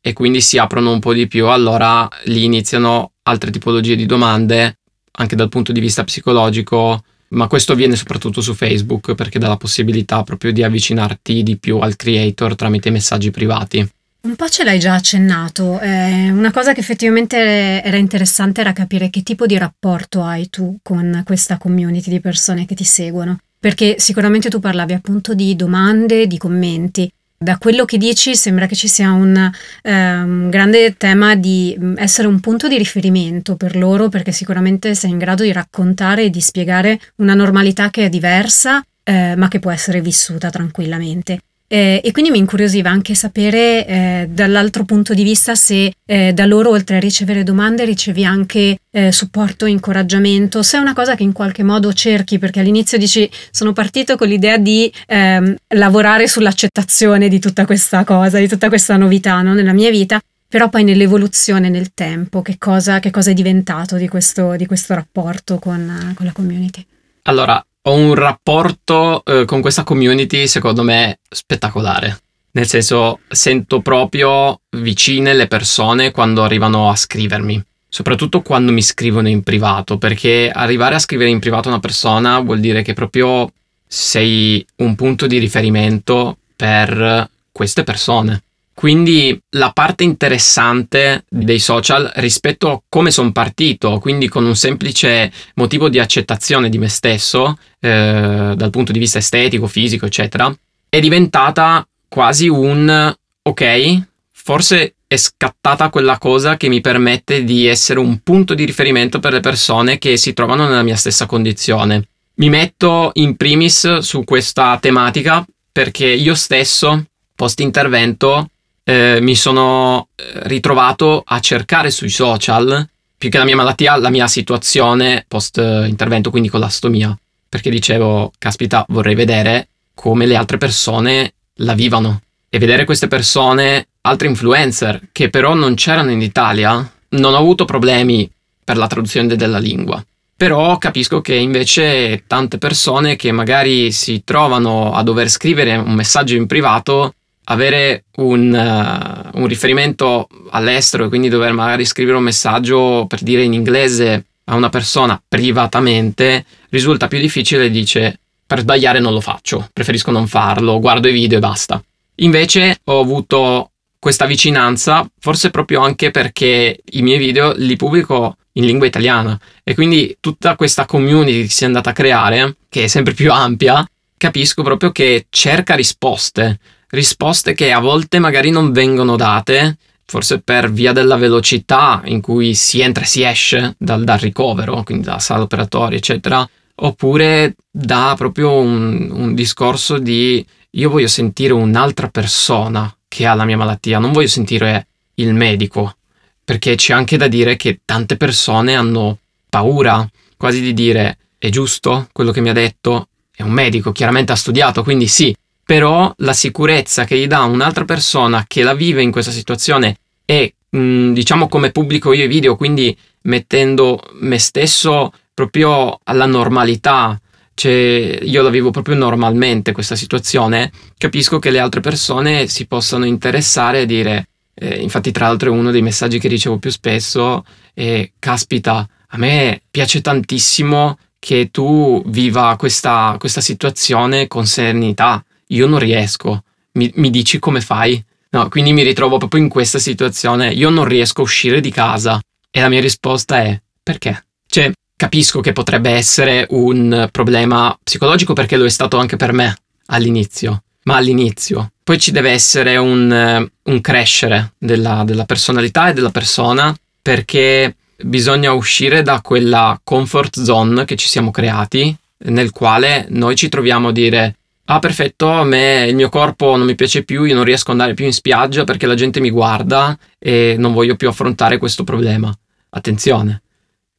e 0.00 0.12
quindi 0.12 0.40
si 0.40 0.58
aprono 0.58 0.92
un 0.92 1.00
po' 1.00 1.12
di 1.12 1.26
più, 1.26 1.46
allora 1.46 2.08
lì 2.24 2.44
iniziano 2.44 3.12
altre 3.22 3.50
tipologie 3.50 3.96
di 3.96 4.06
domande, 4.06 4.78
anche 5.12 5.36
dal 5.36 5.48
punto 5.48 5.72
di 5.72 5.80
vista 5.80 6.04
psicologico, 6.04 7.02
ma 7.28 7.46
questo 7.46 7.72
avviene 7.72 7.96
soprattutto 7.96 8.40
su 8.40 8.54
Facebook 8.54 9.14
perché 9.14 9.38
dà 9.38 9.48
la 9.48 9.56
possibilità 9.56 10.22
proprio 10.22 10.52
di 10.52 10.62
avvicinarti 10.62 11.42
di 11.42 11.56
più 11.58 11.78
al 11.78 11.96
creator 11.96 12.54
tramite 12.54 12.90
messaggi 12.90 13.30
privati. 13.30 13.88
Un 14.26 14.34
po' 14.34 14.48
ce 14.48 14.64
l'hai 14.64 14.80
già 14.80 14.94
accennato, 14.94 15.78
eh, 15.80 16.30
una 16.30 16.50
cosa 16.50 16.72
che 16.72 16.80
effettivamente 16.80 17.80
era 17.82 17.96
interessante 17.96 18.60
era 18.60 18.72
capire 18.72 19.08
che 19.08 19.22
tipo 19.22 19.46
di 19.46 19.56
rapporto 19.56 20.22
hai 20.24 20.50
tu 20.50 20.78
con 20.82 21.22
questa 21.24 21.58
community 21.58 22.10
di 22.10 22.20
persone 22.20 22.66
che 22.66 22.74
ti 22.74 22.82
seguono, 22.82 23.38
perché 23.66 23.96
sicuramente 23.98 24.48
tu 24.48 24.60
parlavi 24.60 24.92
appunto 24.92 25.34
di 25.34 25.56
domande, 25.56 26.28
di 26.28 26.38
commenti, 26.38 27.12
da 27.36 27.58
quello 27.58 27.84
che 27.84 27.98
dici 27.98 28.36
sembra 28.36 28.66
che 28.66 28.76
ci 28.76 28.86
sia 28.86 29.10
un, 29.10 29.34
eh, 29.36 30.48
grande 30.48 30.94
tema 30.96 31.34
di 31.34 31.76
mm, 31.76 31.94
essere 31.98 32.28
un 32.28 32.38
punto 32.38 32.68
di 32.68 32.78
riferimento 32.78 33.56
per 33.56 33.74
loro 33.74 34.08
perché 34.08 34.30
sicuramente 34.30 34.94
sei 34.94 35.10
in 35.10 35.18
grado 35.18 35.42
di 35.42 35.50
raccontare 35.50 36.22
e 36.22 36.30
di 36.30 36.40
spiegare 36.40 37.00
una 37.16 37.34
normalità 37.34 37.90
che 37.90 38.04
è 38.04 38.08
diversa 38.08 38.80
eh, 39.02 39.34
ma 39.34 39.48
che 39.48 39.58
può 39.58 39.72
essere 39.72 40.00
vissuta 40.00 40.48
tranquillamente. 40.48 41.40
Eh, 41.68 42.00
e 42.04 42.12
quindi 42.12 42.30
mi 42.30 42.38
incuriosiva 42.38 42.90
anche 42.90 43.14
sapere 43.14 43.86
eh, 43.86 44.28
dall'altro 44.30 44.84
punto 44.84 45.14
di 45.14 45.24
vista 45.24 45.54
se 45.54 45.92
eh, 46.04 46.32
da 46.32 46.46
loro, 46.46 46.70
oltre 46.70 46.96
a 46.96 47.00
ricevere 47.00 47.42
domande, 47.42 47.84
ricevi 47.84 48.24
anche 48.24 48.78
eh, 48.90 49.10
supporto, 49.10 49.66
incoraggiamento, 49.66 50.62
se 50.62 50.76
è 50.76 50.80
una 50.80 50.94
cosa 50.94 51.16
che 51.16 51.24
in 51.24 51.32
qualche 51.32 51.64
modo 51.64 51.92
cerchi, 51.92 52.38
perché 52.38 52.60
all'inizio 52.60 52.98
dici 52.98 53.28
sono 53.50 53.72
partito 53.72 54.16
con 54.16 54.28
l'idea 54.28 54.58
di 54.58 54.92
ehm, 55.06 55.56
lavorare 55.74 56.28
sull'accettazione 56.28 57.28
di 57.28 57.40
tutta 57.40 57.66
questa 57.66 58.04
cosa, 58.04 58.38
di 58.38 58.46
tutta 58.46 58.68
questa 58.68 58.96
novità 58.96 59.42
no? 59.42 59.52
nella 59.52 59.72
mia 59.72 59.90
vita, 59.90 60.20
però 60.48 60.68
poi 60.68 60.84
nell'evoluzione 60.84 61.68
nel 61.68 61.92
tempo, 61.92 62.42
che 62.42 62.56
cosa, 62.58 63.00
che 63.00 63.10
cosa 63.10 63.30
è 63.30 63.34
diventato 63.34 63.96
di 63.96 64.06
questo, 64.06 64.54
di 64.54 64.66
questo 64.66 64.94
rapporto 64.94 65.58
con, 65.58 66.12
con 66.14 66.24
la 66.24 66.32
community? 66.32 66.86
Allora, 67.22 67.62
ho 67.88 67.92
un 67.92 68.14
rapporto 68.14 69.24
eh, 69.24 69.44
con 69.44 69.60
questa 69.60 69.84
community 69.84 70.46
secondo 70.46 70.82
me 70.82 71.20
spettacolare. 71.28 72.20
Nel 72.52 72.66
senso, 72.66 73.20
sento 73.28 73.80
proprio 73.80 74.60
vicine 74.78 75.34
le 75.34 75.46
persone 75.46 76.10
quando 76.10 76.42
arrivano 76.42 76.88
a 76.88 76.96
scrivermi, 76.96 77.62
soprattutto 77.86 78.40
quando 78.40 78.72
mi 78.72 78.80
scrivono 78.80 79.28
in 79.28 79.42
privato, 79.42 79.98
perché 79.98 80.50
arrivare 80.50 80.94
a 80.94 80.98
scrivere 80.98 81.28
in 81.28 81.38
privato 81.38 81.68
una 81.68 81.80
persona 81.80 82.40
vuol 82.40 82.60
dire 82.60 82.80
che 82.82 82.94
proprio 82.94 83.52
sei 83.86 84.66
un 84.76 84.94
punto 84.94 85.26
di 85.26 85.36
riferimento 85.36 86.38
per 86.56 87.28
queste 87.52 87.84
persone. 87.84 88.42
Quindi 88.76 89.40
la 89.52 89.70
parte 89.72 90.04
interessante 90.04 91.24
dei 91.30 91.58
social 91.58 92.12
rispetto 92.16 92.70
a 92.70 92.82
come 92.90 93.10
sono 93.10 93.32
partito, 93.32 93.98
quindi 93.98 94.28
con 94.28 94.44
un 94.44 94.54
semplice 94.54 95.32
motivo 95.54 95.88
di 95.88 95.98
accettazione 95.98 96.68
di 96.68 96.76
me 96.76 96.88
stesso, 96.88 97.56
eh, 97.80 98.52
dal 98.54 98.68
punto 98.68 98.92
di 98.92 98.98
vista 98.98 99.16
estetico, 99.16 99.66
fisico, 99.66 100.04
eccetera, 100.04 100.54
è 100.90 101.00
diventata 101.00 101.88
quasi 102.06 102.48
un 102.48 103.14
ok, 103.44 104.02
forse 104.30 104.96
è 105.06 105.16
scattata 105.16 105.88
quella 105.88 106.18
cosa 106.18 106.58
che 106.58 106.68
mi 106.68 106.82
permette 106.82 107.44
di 107.44 107.66
essere 107.66 107.98
un 107.98 108.18
punto 108.22 108.52
di 108.52 108.66
riferimento 108.66 109.20
per 109.20 109.32
le 109.32 109.40
persone 109.40 109.96
che 109.96 110.18
si 110.18 110.34
trovano 110.34 110.68
nella 110.68 110.82
mia 110.82 110.96
stessa 110.96 111.24
condizione. 111.24 112.08
Mi 112.34 112.50
metto 112.50 113.12
in 113.14 113.36
primis 113.36 114.00
su 114.00 114.22
questa 114.24 114.76
tematica 114.78 115.42
perché 115.72 116.04
io 116.04 116.34
stesso, 116.34 117.06
post 117.34 117.60
intervento, 117.60 118.50
eh, 118.88 119.18
mi 119.20 119.34
sono 119.34 120.10
eh, 120.14 120.22
ritrovato 120.44 121.20
a 121.26 121.40
cercare 121.40 121.90
sui 121.90 122.08
social, 122.08 122.88
più 123.18 123.28
che 123.30 123.38
la 123.38 123.44
mia 123.44 123.56
malattia, 123.56 123.96
la 123.96 124.10
mia 124.10 124.28
situazione 124.28 125.24
post 125.26 125.58
intervento, 125.58 126.30
quindi 126.30 126.48
con 126.48 126.60
l'astomia, 126.60 127.16
perché 127.48 127.68
dicevo, 127.68 128.30
caspita, 128.38 128.84
vorrei 128.90 129.16
vedere 129.16 129.68
come 129.92 130.26
le 130.26 130.36
altre 130.36 130.56
persone 130.56 131.32
la 131.60 131.74
vivano 131.74 132.20
e 132.48 132.58
vedere 132.58 132.84
queste 132.84 133.08
persone, 133.08 133.88
altri 134.02 134.28
influencer, 134.28 135.08
che 135.10 135.30
però 135.30 135.54
non 135.54 135.74
c'erano 135.74 136.12
in 136.12 136.22
Italia, 136.22 136.88
non 137.08 137.34
ho 137.34 137.38
avuto 137.38 137.64
problemi 137.64 138.30
per 138.62 138.76
la 138.76 138.86
traduzione 138.86 139.34
della 139.34 139.58
lingua. 139.58 140.04
Però 140.36 140.78
capisco 140.78 141.20
che 141.20 141.34
invece 141.34 142.22
tante 142.28 142.58
persone 142.58 143.16
che 143.16 143.32
magari 143.32 143.90
si 143.90 144.22
trovano 144.22 144.92
a 144.92 145.02
dover 145.02 145.28
scrivere 145.28 145.74
un 145.74 145.94
messaggio 145.94 146.36
in 146.36 146.46
privato 146.46 147.14
avere 147.48 148.04
un, 148.16 148.52
uh, 148.52 149.38
un, 149.38 149.46
riferimento 149.46 150.28
all'estero 150.50 151.04
e 151.04 151.08
quindi 151.08 151.28
dover 151.28 151.52
magari 151.52 151.84
scrivere 151.84 152.16
un 152.16 152.22
messaggio 152.22 153.06
per 153.06 153.22
dire 153.22 153.42
in 153.42 153.52
inglese 153.52 154.24
a 154.44 154.54
una 154.54 154.68
persona 154.68 155.20
privatamente 155.26 156.44
risulta 156.70 157.08
più 157.08 157.18
difficile 157.18 157.70
dice 157.70 158.18
per 158.46 158.60
sbagliare 158.60 159.00
non 159.00 159.12
lo 159.12 159.20
faccio, 159.20 159.68
preferisco 159.72 160.10
non 160.10 160.28
farlo, 160.28 160.78
guardo 160.78 161.08
i 161.08 161.12
video 161.12 161.38
e 161.38 161.40
basta. 161.40 161.82
Invece 162.16 162.78
ho 162.84 163.00
avuto 163.00 163.70
questa 163.98 164.26
vicinanza, 164.26 165.08
forse 165.18 165.50
proprio 165.50 165.80
anche 165.80 166.12
perché 166.12 166.78
i 166.92 167.02
miei 167.02 167.18
video 167.18 167.52
li 167.56 167.76
pubblico 167.76 168.36
in 168.52 168.64
lingua 168.64 168.86
italiana 168.86 169.38
e 169.64 169.74
quindi 169.74 170.16
tutta 170.20 170.54
questa 170.54 170.86
community 170.86 171.42
che 171.42 171.50
si 171.50 171.64
è 171.64 171.66
andata 171.66 171.90
a 171.90 171.92
creare, 171.92 172.56
che 172.68 172.84
è 172.84 172.86
sempre 172.86 173.14
più 173.14 173.32
ampia, 173.32 173.84
capisco 174.16 174.62
proprio 174.62 174.92
che 174.92 175.26
cerca 175.28 175.74
risposte 175.74 176.58
risposte 176.88 177.54
che 177.54 177.72
a 177.72 177.80
volte 177.80 178.18
magari 178.18 178.50
non 178.50 178.72
vengono 178.72 179.16
date 179.16 179.76
forse 180.06 180.40
per 180.40 180.70
via 180.70 180.92
della 180.92 181.16
velocità 181.16 182.00
in 182.04 182.20
cui 182.20 182.54
si 182.54 182.80
entra 182.80 183.02
e 183.02 183.06
si 183.06 183.22
esce 183.22 183.74
dal, 183.76 184.04
dal 184.04 184.18
ricovero, 184.18 184.82
quindi 184.84 185.04
dalla 185.04 185.18
sala 185.18 185.42
operatoria, 185.42 185.98
eccetera, 185.98 186.48
oppure 186.76 187.56
da 187.68 188.14
proprio 188.16 188.52
un, 188.52 189.10
un 189.10 189.34
discorso 189.34 189.98
di 189.98 190.44
io 190.70 190.90
voglio 190.90 191.08
sentire 191.08 191.52
un'altra 191.52 192.08
persona 192.08 192.94
che 193.08 193.26
ha 193.26 193.34
la 193.34 193.44
mia 193.44 193.56
malattia, 193.56 193.98
non 193.98 194.12
voglio 194.12 194.28
sentire 194.28 194.86
il 195.14 195.34
medico, 195.34 195.96
perché 196.44 196.76
c'è 196.76 196.92
anche 196.92 197.16
da 197.16 197.26
dire 197.26 197.56
che 197.56 197.80
tante 197.84 198.16
persone 198.16 198.76
hanno 198.76 199.18
paura 199.48 200.08
quasi 200.36 200.60
di 200.60 200.72
dire 200.72 201.18
è 201.38 201.48
giusto 201.48 202.08
quello 202.12 202.30
che 202.30 202.40
mi 202.40 202.50
ha 202.50 202.52
detto, 202.52 203.08
è 203.34 203.42
un 203.42 203.50
medico, 203.50 203.90
chiaramente 203.92 204.32
ha 204.32 204.36
studiato, 204.36 204.82
quindi 204.82 205.08
sì, 205.08 205.34
però 205.66 206.14
la 206.18 206.32
sicurezza 206.32 207.02
che 207.02 207.18
gli 207.18 207.26
dà 207.26 207.42
un'altra 207.42 207.84
persona 207.84 208.44
che 208.46 208.62
la 208.62 208.72
vive 208.72 209.02
in 209.02 209.10
questa 209.10 209.32
situazione 209.32 209.96
e 210.24 210.54
mh, 210.68 211.10
diciamo 211.10 211.48
come 211.48 211.72
pubblico 211.72 212.12
io 212.12 212.22
i 212.22 212.28
video, 212.28 212.54
quindi 212.54 212.96
mettendo 213.22 214.00
me 214.20 214.38
stesso 214.38 215.12
proprio 215.34 215.98
alla 216.04 216.26
normalità, 216.26 217.20
cioè 217.54 218.20
io 218.22 218.42
la 218.42 218.48
vivo 218.48 218.70
proprio 218.70 218.94
normalmente 218.94 219.72
questa 219.72 219.96
situazione, 219.96 220.70
capisco 220.96 221.40
che 221.40 221.50
le 221.50 221.58
altre 221.58 221.80
persone 221.80 222.46
si 222.46 222.66
possano 222.66 223.04
interessare 223.04 223.80
e 223.80 223.86
dire, 223.86 224.28
eh, 224.54 224.76
infatti 224.76 225.10
tra 225.10 225.26
l'altro 225.26 225.52
è 225.52 225.56
uno 225.56 225.72
dei 225.72 225.82
messaggi 225.82 226.20
che 226.20 226.28
ricevo 226.28 226.58
più 226.58 226.70
spesso, 226.70 227.44
è 227.74 228.08
caspita, 228.20 228.88
a 229.08 229.18
me 229.18 229.62
piace 229.68 230.00
tantissimo 230.00 230.96
che 231.18 231.48
tu 231.50 232.04
viva 232.06 232.54
questa, 232.56 233.16
questa 233.18 233.40
situazione 233.40 234.28
con 234.28 234.46
serenità, 234.46 235.24
io 235.48 235.66
non 235.66 235.78
riesco, 235.78 236.42
mi, 236.72 236.90
mi 236.96 237.10
dici 237.10 237.38
come 237.38 237.60
fai? 237.60 238.02
No, 238.30 238.48
quindi 238.48 238.72
mi 238.72 238.82
ritrovo 238.82 239.18
proprio 239.18 239.42
in 239.42 239.48
questa 239.48 239.78
situazione, 239.78 240.52
io 240.52 240.68
non 240.70 240.84
riesco 240.84 241.20
a 241.20 241.24
uscire 241.24 241.60
di 241.60 241.70
casa 241.70 242.20
e 242.50 242.60
la 242.60 242.68
mia 242.68 242.80
risposta 242.80 243.42
è 243.42 243.60
perché? 243.82 244.26
Cioè, 244.46 244.72
capisco 244.96 245.40
che 245.40 245.52
potrebbe 245.52 245.90
essere 245.90 246.46
un 246.50 247.08
problema 247.12 247.76
psicologico 247.82 248.32
perché 248.32 248.56
lo 248.56 248.64
è 248.64 248.70
stato 248.70 248.98
anche 248.98 249.16
per 249.16 249.32
me 249.32 249.56
all'inizio, 249.86 250.62
ma 250.84 250.96
all'inizio. 250.96 251.70
Poi 251.82 251.98
ci 251.98 252.10
deve 252.10 252.30
essere 252.30 252.76
un, 252.76 253.48
un 253.62 253.80
crescere 253.80 254.54
della, 254.58 255.04
della 255.04 255.24
personalità 255.24 255.88
e 255.88 255.92
della 255.92 256.10
persona 256.10 256.74
perché 257.00 257.76
bisogna 257.96 258.52
uscire 258.52 259.02
da 259.02 259.20
quella 259.20 259.78
comfort 259.84 260.40
zone 260.42 260.84
che 260.84 260.96
ci 260.96 261.08
siamo 261.08 261.30
creati 261.30 261.96
nel 262.24 262.50
quale 262.50 263.06
noi 263.10 263.36
ci 263.36 263.48
troviamo 263.48 263.88
a 263.88 263.92
dire 263.92 264.36
ah 264.66 264.78
perfetto, 264.78 265.28
a 265.28 265.44
me 265.44 265.86
il 265.88 265.94
mio 265.94 266.08
corpo 266.08 266.56
non 266.56 266.66
mi 266.66 266.74
piace 266.74 267.04
più, 267.04 267.24
io 267.24 267.34
non 267.34 267.44
riesco 267.44 267.70
ad 267.70 267.78
andare 267.78 267.94
più 267.94 268.04
in 268.04 268.12
spiaggia 268.12 268.64
perché 268.64 268.86
la 268.86 268.94
gente 268.94 269.20
mi 269.20 269.30
guarda 269.30 269.96
e 270.18 270.56
non 270.58 270.72
voglio 270.72 270.96
più 270.96 271.08
affrontare 271.08 271.58
questo 271.58 271.84
problema. 271.84 272.36
Attenzione, 272.70 273.42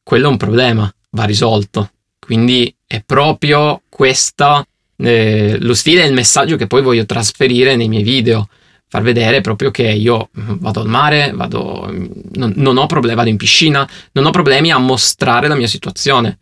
quello 0.02 0.28
è 0.28 0.30
un 0.30 0.36
problema, 0.36 0.92
va 1.10 1.24
risolto. 1.24 1.90
Quindi 2.18 2.74
è 2.86 3.02
proprio 3.04 3.82
questo 3.88 4.66
eh, 4.96 5.56
lo 5.60 5.74
stile 5.74 6.02
e 6.02 6.06
il 6.06 6.12
messaggio 6.12 6.56
che 6.56 6.66
poi 6.66 6.82
voglio 6.82 7.06
trasferire 7.06 7.76
nei 7.76 7.88
miei 7.88 8.02
video. 8.02 8.48
Far 8.90 9.02
vedere 9.02 9.42
proprio 9.42 9.70
che 9.70 9.82
io 9.82 10.30
vado 10.32 10.80
al 10.80 10.88
mare, 10.88 11.32
vado, 11.34 11.92
non, 12.32 12.52
non 12.56 12.78
ho 12.78 12.86
problemi, 12.86 13.16
vado 13.16 13.28
in 13.28 13.36
piscina, 13.36 13.86
non 14.12 14.24
ho 14.24 14.30
problemi 14.30 14.70
a 14.70 14.78
mostrare 14.78 15.46
la 15.46 15.54
mia 15.54 15.66
situazione 15.66 16.38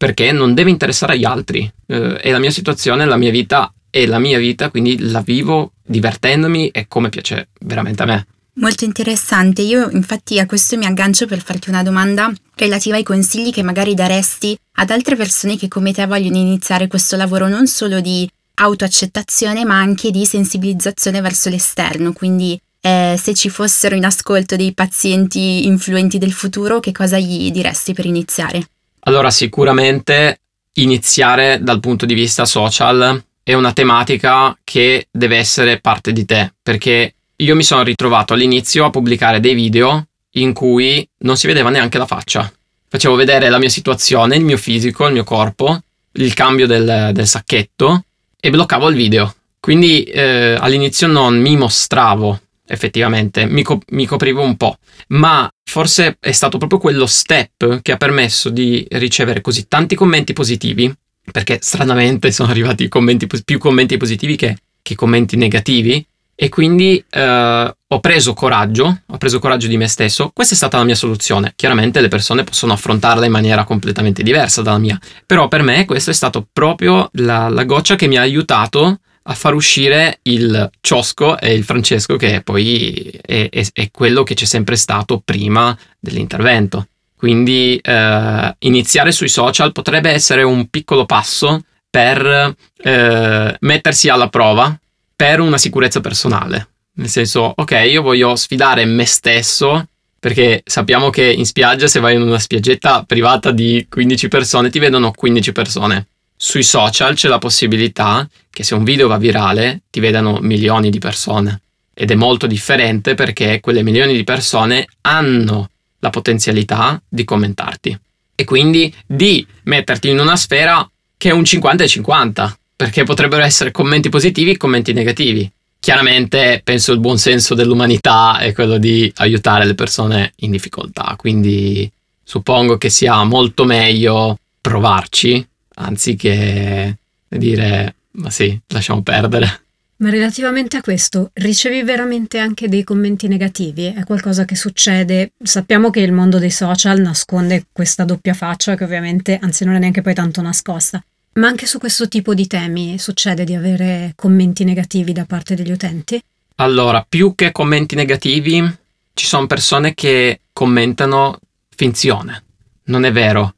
perché 0.00 0.32
non 0.32 0.54
deve 0.54 0.70
interessare 0.70 1.12
agli 1.12 1.26
altri. 1.26 1.70
Eh, 1.86 2.16
è 2.16 2.30
la 2.30 2.38
mia 2.38 2.50
situazione, 2.50 3.04
la 3.04 3.18
mia 3.18 3.30
vita 3.30 3.70
è 3.90 4.06
la 4.06 4.18
mia 4.18 4.38
vita, 4.38 4.70
quindi 4.70 4.98
la 4.98 5.20
vivo 5.20 5.72
divertendomi 5.84 6.68
e 6.68 6.86
come 6.88 7.10
piace 7.10 7.48
veramente 7.60 8.02
a 8.04 8.06
me. 8.06 8.26
Molto 8.54 8.86
interessante, 8.86 9.60
io 9.60 9.90
infatti 9.90 10.38
a 10.38 10.46
questo 10.46 10.78
mi 10.78 10.86
aggancio 10.86 11.26
per 11.26 11.42
farti 11.42 11.68
una 11.68 11.82
domanda 11.82 12.32
relativa 12.54 12.96
ai 12.96 13.02
consigli 13.02 13.52
che 13.52 13.62
magari 13.62 13.92
daresti 13.92 14.56
ad 14.76 14.88
altre 14.88 15.16
persone 15.16 15.58
che 15.58 15.68
come 15.68 15.92
te 15.92 16.06
vogliono 16.06 16.38
iniziare 16.38 16.86
questo 16.86 17.16
lavoro 17.16 17.46
non 17.46 17.66
solo 17.66 18.00
di 18.00 18.26
autoaccettazione 18.54 19.66
ma 19.66 19.78
anche 19.78 20.10
di 20.10 20.24
sensibilizzazione 20.24 21.20
verso 21.20 21.50
l'esterno, 21.50 22.14
quindi 22.14 22.58
eh, 22.80 23.20
se 23.20 23.34
ci 23.34 23.50
fossero 23.50 23.94
in 23.94 24.06
ascolto 24.06 24.56
dei 24.56 24.72
pazienti 24.72 25.66
influenti 25.66 26.16
del 26.16 26.32
futuro, 26.32 26.80
che 26.80 26.92
cosa 26.92 27.18
gli 27.18 27.50
diresti 27.50 27.92
per 27.92 28.06
iniziare? 28.06 28.64
Allora, 29.00 29.30
sicuramente 29.30 30.40
iniziare 30.74 31.58
dal 31.62 31.80
punto 31.80 32.06
di 32.06 32.14
vista 32.14 32.44
social 32.44 33.22
è 33.42 33.54
una 33.54 33.72
tematica 33.72 34.56
che 34.62 35.08
deve 35.10 35.36
essere 35.36 35.80
parte 35.80 36.12
di 36.12 36.24
te, 36.24 36.52
perché 36.62 37.14
io 37.36 37.54
mi 37.56 37.62
sono 37.62 37.82
ritrovato 37.82 38.34
all'inizio 38.34 38.84
a 38.84 38.90
pubblicare 38.90 39.40
dei 39.40 39.54
video 39.54 40.06
in 40.34 40.52
cui 40.52 41.06
non 41.18 41.36
si 41.36 41.46
vedeva 41.46 41.70
neanche 41.70 41.98
la 41.98 42.06
faccia. 42.06 42.50
Facevo 42.88 43.14
vedere 43.14 43.48
la 43.48 43.58
mia 43.58 43.68
situazione, 43.68 44.36
il 44.36 44.44
mio 44.44 44.56
fisico, 44.56 45.06
il 45.06 45.12
mio 45.12 45.24
corpo, 45.24 45.80
il 46.12 46.34
cambio 46.34 46.66
del, 46.66 47.10
del 47.12 47.26
sacchetto 47.26 48.04
e 48.38 48.50
bloccavo 48.50 48.88
il 48.88 48.96
video. 48.96 49.34
Quindi 49.58 50.02
eh, 50.04 50.56
all'inizio 50.58 51.06
non 51.06 51.38
mi 51.40 51.56
mostravo 51.56 52.40
effettivamente, 52.70 53.46
mi, 53.46 53.62
co- 53.62 53.80
mi 53.88 54.06
coprivo 54.06 54.42
un 54.42 54.56
po', 54.56 54.78
ma 55.08 55.50
forse 55.64 56.16
è 56.20 56.32
stato 56.32 56.58
proprio 56.58 56.78
quello 56.78 57.06
step 57.06 57.82
che 57.82 57.92
ha 57.92 57.96
permesso 57.96 58.48
di 58.48 58.86
ricevere 58.90 59.40
così 59.40 59.66
tanti 59.66 59.94
commenti 59.94 60.32
positivi, 60.32 60.92
perché 61.32 61.58
stranamente 61.60 62.30
sono 62.32 62.50
arrivati 62.50 62.88
commenti, 62.88 63.26
più 63.26 63.58
commenti 63.58 63.96
positivi 63.96 64.36
che, 64.36 64.56
che 64.80 64.94
commenti 64.94 65.36
negativi, 65.36 66.04
e 66.42 66.48
quindi 66.48 67.04
eh, 67.10 67.74
ho 67.86 68.00
preso 68.00 68.32
coraggio, 68.32 69.02
ho 69.06 69.18
preso 69.18 69.38
coraggio 69.38 69.66
di 69.66 69.76
me 69.76 69.86
stesso. 69.88 70.30
Questa 70.32 70.54
è 70.54 70.56
stata 70.56 70.78
la 70.78 70.84
mia 70.84 70.94
soluzione. 70.94 71.52
Chiaramente 71.54 72.00
le 72.00 72.08
persone 72.08 72.44
possono 72.44 72.72
affrontarla 72.72 73.26
in 73.26 73.30
maniera 73.30 73.64
completamente 73.64 74.22
diversa 74.22 74.62
dalla 74.62 74.78
mia, 74.78 74.98
però 75.26 75.48
per 75.48 75.62
me 75.62 75.84
questo 75.84 76.08
è 76.08 76.14
stato 76.14 76.46
proprio 76.50 77.10
la, 77.14 77.50
la 77.50 77.64
goccia 77.64 77.94
che 77.94 78.06
mi 78.06 78.16
ha 78.16 78.22
aiutato 78.22 79.00
a 79.30 79.34
far 79.34 79.54
uscire 79.54 80.18
il 80.22 80.68
ciosco 80.80 81.38
e 81.38 81.54
il 81.54 81.62
Francesco 81.62 82.16
che 82.16 82.42
poi 82.42 83.16
è, 83.22 83.48
è, 83.48 83.64
è 83.72 83.90
quello 83.92 84.24
che 84.24 84.34
c'è 84.34 84.44
sempre 84.44 84.74
stato 84.74 85.22
prima 85.24 85.76
dell'intervento. 86.00 86.88
Quindi 87.14 87.78
eh, 87.80 88.56
iniziare 88.58 89.12
sui 89.12 89.28
social 89.28 89.70
potrebbe 89.70 90.10
essere 90.10 90.42
un 90.42 90.68
piccolo 90.68 91.06
passo 91.06 91.62
per 91.88 92.56
eh, 92.82 93.56
mettersi 93.60 94.08
alla 94.08 94.28
prova 94.28 94.76
per 95.14 95.38
una 95.38 95.58
sicurezza 95.58 96.00
personale. 96.00 96.68
Nel 96.94 97.08
senso, 97.08 97.52
ok, 97.54 97.84
io 97.88 98.02
voglio 98.02 98.34
sfidare 98.34 98.84
me 98.84 99.06
stesso 99.06 99.86
perché 100.18 100.62
sappiamo 100.64 101.08
che 101.10 101.30
in 101.30 101.46
spiaggia 101.46 101.86
se 101.86 102.00
vai 102.00 102.16
in 102.16 102.22
una 102.22 102.38
spiaggetta 102.38 103.04
privata 103.06 103.52
di 103.52 103.86
15 103.88 104.28
persone 104.28 104.70
ti 104.70 104.78
vedono 104.80 105.12
15 105.12 105.52
persone 105.52 106.06
sui 106.42 106.62
social 106.62 107.14
c'è 107.14 107.28
la 107.28 107.36
possibilità 107.36 108.26
che 108.48 108.62
se 108.62 108.74
un 108.74 108.82
video 108.82 109.08
va 109.08 109.18
virale 109.18 109.82
ti 109.90 110.00
vedano 110.00 110.38
milioni 110.40 110.88
di 110.88 110.98
persone. 110.98 111.60
Ed 111.92 112.10
è 112.10 112.14
molto 112.14 112.46
differente 112.46 113.14
perché 113.14 113.60
quelle 113.60 113.82
milioni 113.82 114.14
di 114.14 114.24
persone 114.24 114.86
hanno 115.02 115.68
la 115.98 116.08
potenzialità 116.08 117.00
di 117.06 117.24
commentarti 117.24 117.98
e 118.34 118.44
quindi 118.44 118.90
di 119.06 119.46
metterti 119.64 120.08
in 120.08 120.18
una 120.18 120.34
sfera 120.34 120.88
che 121.18 121.28
è 121.28 121.32
un 121.32 121.44
50 121.44 121.84
e 121.84 121.88
50, 121.88 122.58
perché 122.74 123.04
potrebbero 123.04 123.42
essere 123.42 123.70
commenti 123.70 124.08
positivi 124.08 124.52
e 124.52 124.56
commenti 124.56 124.94
negativi. 124.94 125.50
Chiaramente 125.78 126.62
penso 126.64 126.92
il 126.92 127.00
buon 127.00 127.18
senso 127.18 127.54
dell'umanità 127.54 128.38
è 128.38 128.54
quello 128.54 128.78
di 128.78 129.12
aiutare 129.16 129.66
le 129.66 129.74
persone 129.74 130.32
in 130.36 130.52
difficoltà, 130.52 131.16
quindi 131.18 131.90
suppongo 132.24 132.78
che 132.78 132.88
sia 132.88 133.22
molto 133.24 133.64
meglio 133.64 134.38
provarci 134.58 135.46
anziché 135.84 136.96
dire 137.28 137.94
ma 138.12 138.30
sì, 138.30 138.58
lasciamo 138.68 139.02
perdere. 139.02 139.62
Ma 139.96 140.08
relativamente 140.08 140.78
a 140.78 140.80
questo, 140.80 141.30
ricevi 141.34 141.82
veramente 141.82 142.38
anche 142.38 142.68
dei 142.68 142.84
commenti 142.84 143.28
negativi? 143.28 143.84
È 143.84 144.02
qualcosa 144.04 144.46
che 144.46 144.56
succede? 144.56 145.32
Sappiamo 145.42 145.90
che 145.90 146.00
il 146.00 146.12
mondo 146.12 146.38
dei 146.38 146.50
social 146.50 147.00
nasconde 147.00 147.66
questa 147.70 148.04
doppia 148.04 148.32
faccia 148.32 148.76
che 148.76 148.84
ovviamente, 148.84 149.38
anzi 149.40 149.64
non 149.66 149.74
è 149.74 149.78
neanche 149.78 150.00
poi 150.00 150.14
tanto 150.14 150.40
nascosta. 150.40 151.04
Ma 151.34 151.46
anche 151.46 151.66
su 151.66 151.78
questo 151.78 152.08
tipo 152.08 152.32
di 152.32 152.46
temi 152.46 152.98
succede 152.98 153.44
di 153.44 153.54
avere 153.54 154.14
commenti 154.16 154.64
negativi 154.64 155.12
da 155.12 155.26
parte 155.26 155.54
degli 155.54 155.70
utenti? 155.70 156.20
Allora, 156.56 157.04
più 157.06 157.34
che 157.34 157.52
commenti 157.52 157.94
negativi, 157.94 158.78
ci 159.12 159.26
sono 159.26 159.46
persone 159.46 159.92
che 159.92 160.40
commentano 160.52 161.38
finzione. 161.76 162.42
Non 162.84 163.04
è 163.04 163.12
vero 163.12 163.54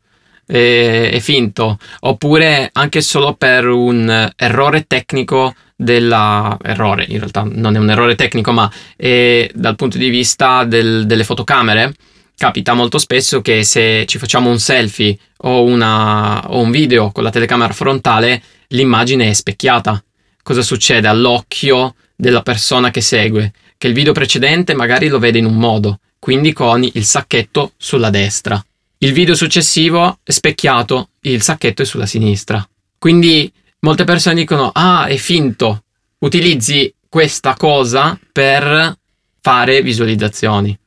è, 0.53 1.11
è 1.13 1.19
finto, 1.21 1.79
oppure 2.01 2.71
anche 2.73 3.01
solo 3.01 3.35
per 3.35 3.67
un 3.67 4.31
errore 4.37 4.87
tecnico 4.87 5.55
della 5.75 6.57
errore, 6.63 7.07
in 7.09 7.19
realtà 7.19 7.45
non 7.51 7.75
è 7.75 7.79
un 7.79 7.91
errore 7.91 8.15
tecnico, 8.15 8.53
ma 8.53 8.71
dal 8.97 9.77
punto 9.77 9.99
di 9.99 10.09
vista 10.09 10.65
del, 10.65 11.07
delle 11.07 11.25
fotocamere. 11.25 11.95
Capita 12.37 12.75
molto 12.75 12.99
spesso 12.99 13.41
che 13.41 13.63
se 13.63 14.05
ci 14.07 14.19
facciamo 14.19 14.51
un 14.51 14.59
selfie 14.59 15.17
o, 15.39 15.63
una, 15.63 16.51
o 16.51 16.61
un 16.61 16.71
video 16.71 17.13
con 17.13 17.23
la 17.23 17.31
telecamera 17.31 17.73
frontale, 17.73 18.43
l'immagine 18.69 19.29
è 19.29 19.33
specchiata. 19.33 20.03
Cosa 20.43 20.63
succede 20.63 21.07
all'occhio 21.07 21.95
della 22.17 22.43
persona 22.43 22.91
che 22.91 23.01
segue? 23.01 23.53
che 23.83 23.89
il 23.89 23.95
video 23.95 24.13
precedente 24.13 24.75
magari 24.75 25.09
lo 25.09 25.19
vede 25.19 25.39
in 25.39 25.45
un 25.45 25.57
modo, 25.57 25.99
quindi 26.21 26.53
con 26.53 26.85
il 26.85 27.05
sacchetto 27.05 27.73
sulla 27.77 28.11
destra. 28.11 28.65
Il 29.03 29.13
video 29.13 29.35
successivo 29.35 30.21
è 30.23 30.31
specchiato, 30.31 31.09
il 31.23 31.43
sacchetto 31.43 31.83
è 31.83 31.85
sulla 31.85 32.07
sinistra. 32.07 32.65
Quindi 32.99 33.53
molte 33.81 34.05
persone 34.05 34.37
dicono, 34.37 34.71
ah, 34.73 35.07
è 35.07 35.17
finto, 35.17 35.83
utilizzi 36.19 36.95
questa 37.09 37.55
cosa 37.55 38.17
per 38.31 38.97
fare 39.41 39.83
visualizzazioni. 39.83 40.79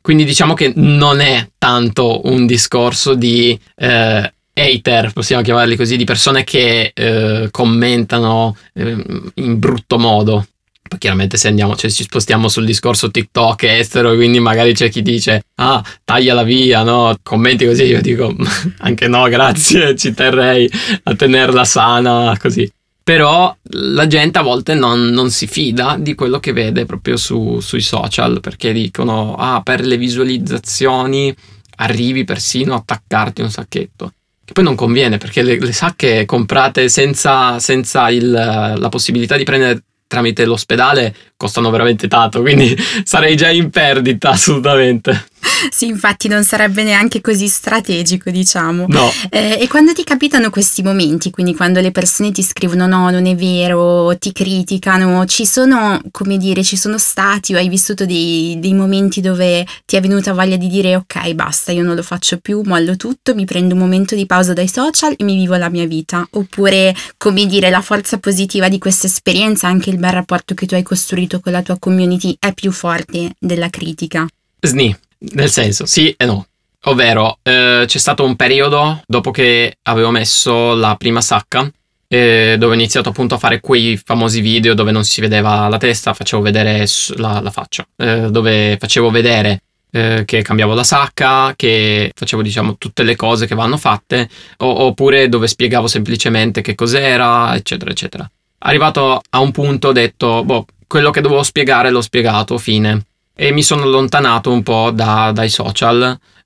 Quindi 0.00 0.24
diciamo 0.24 0.54
che 0.54 0.72
non 0.74 1.20
è 1.20 1.48
tanto 1.58 2.22
un 2.24 2.44
discorso 2.44 3.14
di 3.14 3.56
eh, 3.76 4.34
hater, 4.52 5.12
possiamo 5.12 5.42
chiamarli 5.42 5.76
così, 5.76 5.96
di 5.96 6.02
persone 6.02 6.42
che 6.42 6.90
eh, 6.92 7.48
commentano 7.52 8.56
eh, 8.74 9.30
in 9.34 9.58
brutto 9.60 9.96
modo. 9.96 10.44
Poi 10.90 10.98
chiaramente 10.98 11.36
se 11.36 11.46
andiamo, 11.46 11.76
cioè 11.76 11.88
ci 11.88 12.02
spostiamo 12.02 12.48
sul 12.48 12.64
discorso 12.64 13.12
TikTok 13.12 13.62
estero, 13.62 14.12
quindi 14.16 14.40
magari 14.40 14.74
c'è 14.74 14.90
chi 14.90 15.02
dice, 15.02 15.44
ah, 15.54 15.80
tagliala 16.02 16.42
via, 16.42 16.82
no? 16.82 17.14
Commenti 17.22 17.64
così, 17.64 17.84
io 17.84 18.00
dico, 18.00 18.34
anche 18.78 19.06
no, 19.06 19.28
grazie, 19.28 19.94
ci 19.94 20.12
terrei 20.12 20.68
a 21.04 21.14
tenerla 21.14 21.64
sana, 21.64 22.36
così. 22.40 22.68
Però 23.04 23.56
la 23.62 24.08
gente 24.08 24.40
a 24.40 24.42
volte 24.42 24.74
non, 24.74 25.10
non 25.10 25.30
si 25.30 25.46
fida 25.46 25.96
di 25.96 26.16
quello 26.16 26.40
che 26.40 26.52
vede 26.52 26.86
proprio 26.86 27.16
su, 27.16 27.60
sui 27.60 27.82
social, 27.82 28.40
perché 28.40 28.72
dicono, 28.72 29.36
ah, 29.36 29.60
per 29.62 29.86
le 29.86 29.96
visualizzazioni 29.96 31.32
arrivi 31.76 32.24
persino 32.24 32.74
a 32.74 32.78
attaccarti 32.78 33.42
un 33.42 33.50
sacchetto 33.52 34.12
che 34.44 34.52
poi 34.52 34.64
non 34.64 34.74
conviene 34.74 35.18
perché 35.18 35.42
le, 35.42 35.60
le 35.60 35.72
sacche 35.72 36.24
comprate 36.24 36.88
senza, 36.88 37.60
senza 37.60 38.10
il, 38.10 38.28
la 38.28 38.88
possibilità 38.88 39.36
di 39.36 39.44
prendere 39.44 39.84
tramite 40.10 40.44
l'ospedale 40.44 41.14
costano 41.36 41.70
veramente 41.70 42.08
tanto, 42.08 42.40
quindi 42.40 42.76
sarei 43.04 43.36
già 43.36 43.48
in 43.48 43.70
perdita 43.70 44.30
assolutamente. 44.30 45.28
Sì, 45.70 45.86
infatti 45.86 46.28
non 46.28 46.44
sarebbe 46.44 46.82
neanche 46.82 47.20
così 47.20 47.48
strategico, 47.48 48.30
diciamo. 48.30 48.86
No. 48.88 49.10
Eh, 49.28 49.58
e 49.60 49.68
quando 49.68 49.92
ti 49.92 50.04
capitano 50.04 50.50
questi 50.50 50.82
momenti, 50.82 51.30
quindi 51.30 51.54
quando 51.54 51.80
le 51.80 51.90
persone 51.90 52.32
ti 52.32 52.42
scrivono 52.42 52.86
no, 52.86 53.10
non 53.10 53.26
è 53.26 53.34
vero, 53.34 54.16
ti 54.18 54.32
criticano, 54.32 55.24
ci 55.26 55.46
sono, 55.46 56.00
come 56.10 56.38
dire, 56.38 56.62
ci 56.62 56.76
sono 56.76 56.98
stati 56.98 57.54
o 57.54 57.58
hai 57.58 57.68
vissuto 57.68 58.06
dei, 58.06 58.56
dei 58.58 58.74
momenti 58.74 59.20
dove 59.20 59.66
ti 59.84 59.96
è 59.96 60.00
venuta 60.00 60.32
voglia 60.32 60.56
di 60.56 60.68
dire 60.68 60.96
ok, 60.96 61.32
basta, 61.32 61.72
io 61.72 61.82
non 61.82 61.94
lo 61.94 62.02
faccio 62.02 62.38
più, 62.38 62.62
mollo 62.64 62.96
tutto, 62.96 63.34
mi 63.34 63.44
prendo 63.44 63.74
un 63.74 63.80
momento 63.80 64.14
di 64.14 64.26
pausa 64.26 64.52
dai 64.52 64.68
social 64.68 65.14
e 65.16 65.24
mi 65.24 65.36
vivo 65.36 65.56
la 65.56 65.68
mia 65.68 65.86
vita. 65.86 66.26
Oppure, 66.32 66.94
come 67.16 67.46
dire, 67.46 67.70
la 67.70 67.80
forza 67.80 68.18
positiva 68.18 68.68
di 68.68 68.78
questa 68.78 69.06
esperienza, 69.06 69.68
anche 69.68 69.90
il 69.90 69.98
bel 69.98 70.12
rapporto 70.12 70.54
che 70.54 70.66
tu 70.66 70.74
hai 70.74 70.82
costruito 70.82 71.40
con 71.40 71.52
la 71.52 71.62
tua 71.62 71.78
community 71.78 72.36
è 72.38 72.52
più 72.52 72.72
forte 72.72 73.32
della 73.38 73.68
critica. 73.70 74.26
Sni, 74.60 74.96
nel 75.20 75.50
senso, 75.50 75.86
sì 75.86 76.14
e 76.16 76.24
no. 76.24 76.46
Ovvero, 76.84 77.38
eh, 77.42 77.84
c'è 77.86 77.98
stato 77.98 78.24
un 78.24 78.36
periodo 78.36 79.02
dopo 79.06 79.30
che 79.30 79.76
avevo 79.82 80.10
messo 80.10 80.74
la 80.74 80.94
prima 80.96 81.20
sacca, 81.20 81.70
eh, 82.08 82.56
dove 82.58 82.72
ho 82.72 82.74
iniziato 82.74 83.10
appunto 83.10 83.34
a 83.34 83.38
fare 83.38 83.60
quei 83.60 84.00
famosi 84.02 84.40
video 84.40 84.74
dove 84.74 84.90
non 84.90 85.04
si 85.04 85.20
vedeva 85.20 85.68
la 85.68 85.76
testa, 85.76 86.14
facevo 86.14 86.42
vedere 86.42 86.86
la, 87.16 87.40
la 87.40 87.50
faccia, 87.50 87.86
eh, 87.96 88.30
dove 88.30 88.78
facevo 88.80 89.10
vedere 89.10 89.62
eh, 89.92 90.22
che 90.24 90.40
cambiavo 90.40 90.72
la 90.72 90.82
sacca, 90.82 91.52
che 91.54 92.12
facevo 92.14 92.40
diciamo 92.40 92.78
tutte 92.78 93.02
le 93.02 93.14
cose 93.14 93.46
che 93.46 93.54
vanno 93.54 93.76
fatte, 93.76 94.28
o, 94.58 94.86
oppure 94.86 95.28
dove 95.28 95.48
spiegavo 95.48 95.86
semplicemente 95.86 96.62
che 96.62 96.74
cos'era, 96.74 97.54
eccetera, 97.54 97.90
eccetera. 97.90 98.30
Arrivato 98.62 99.20
a 99.28 99.38
un 99.40 99.50
punto 99.50 99.88
ho 99.88 99.92
detto, 99.92 100.44
boh, 100.44 100.66
quello 100.86 101.10
che 101.10 101.20
dovevo 101.20 101.42
spiegare 101.42 101.90
l'ho 101.90 102.00
spiegato, 102.00 102.56
fine 102.56 103.04
e 103.42 103.52
mi 103.52 103.62
sono 103.62 103.84
allontanato 103.84 104.52
un 104.52 104.62
po' 104.62 104.90
da, 104.90 105.32
dai 105.32 105.48
social 105.48 106.02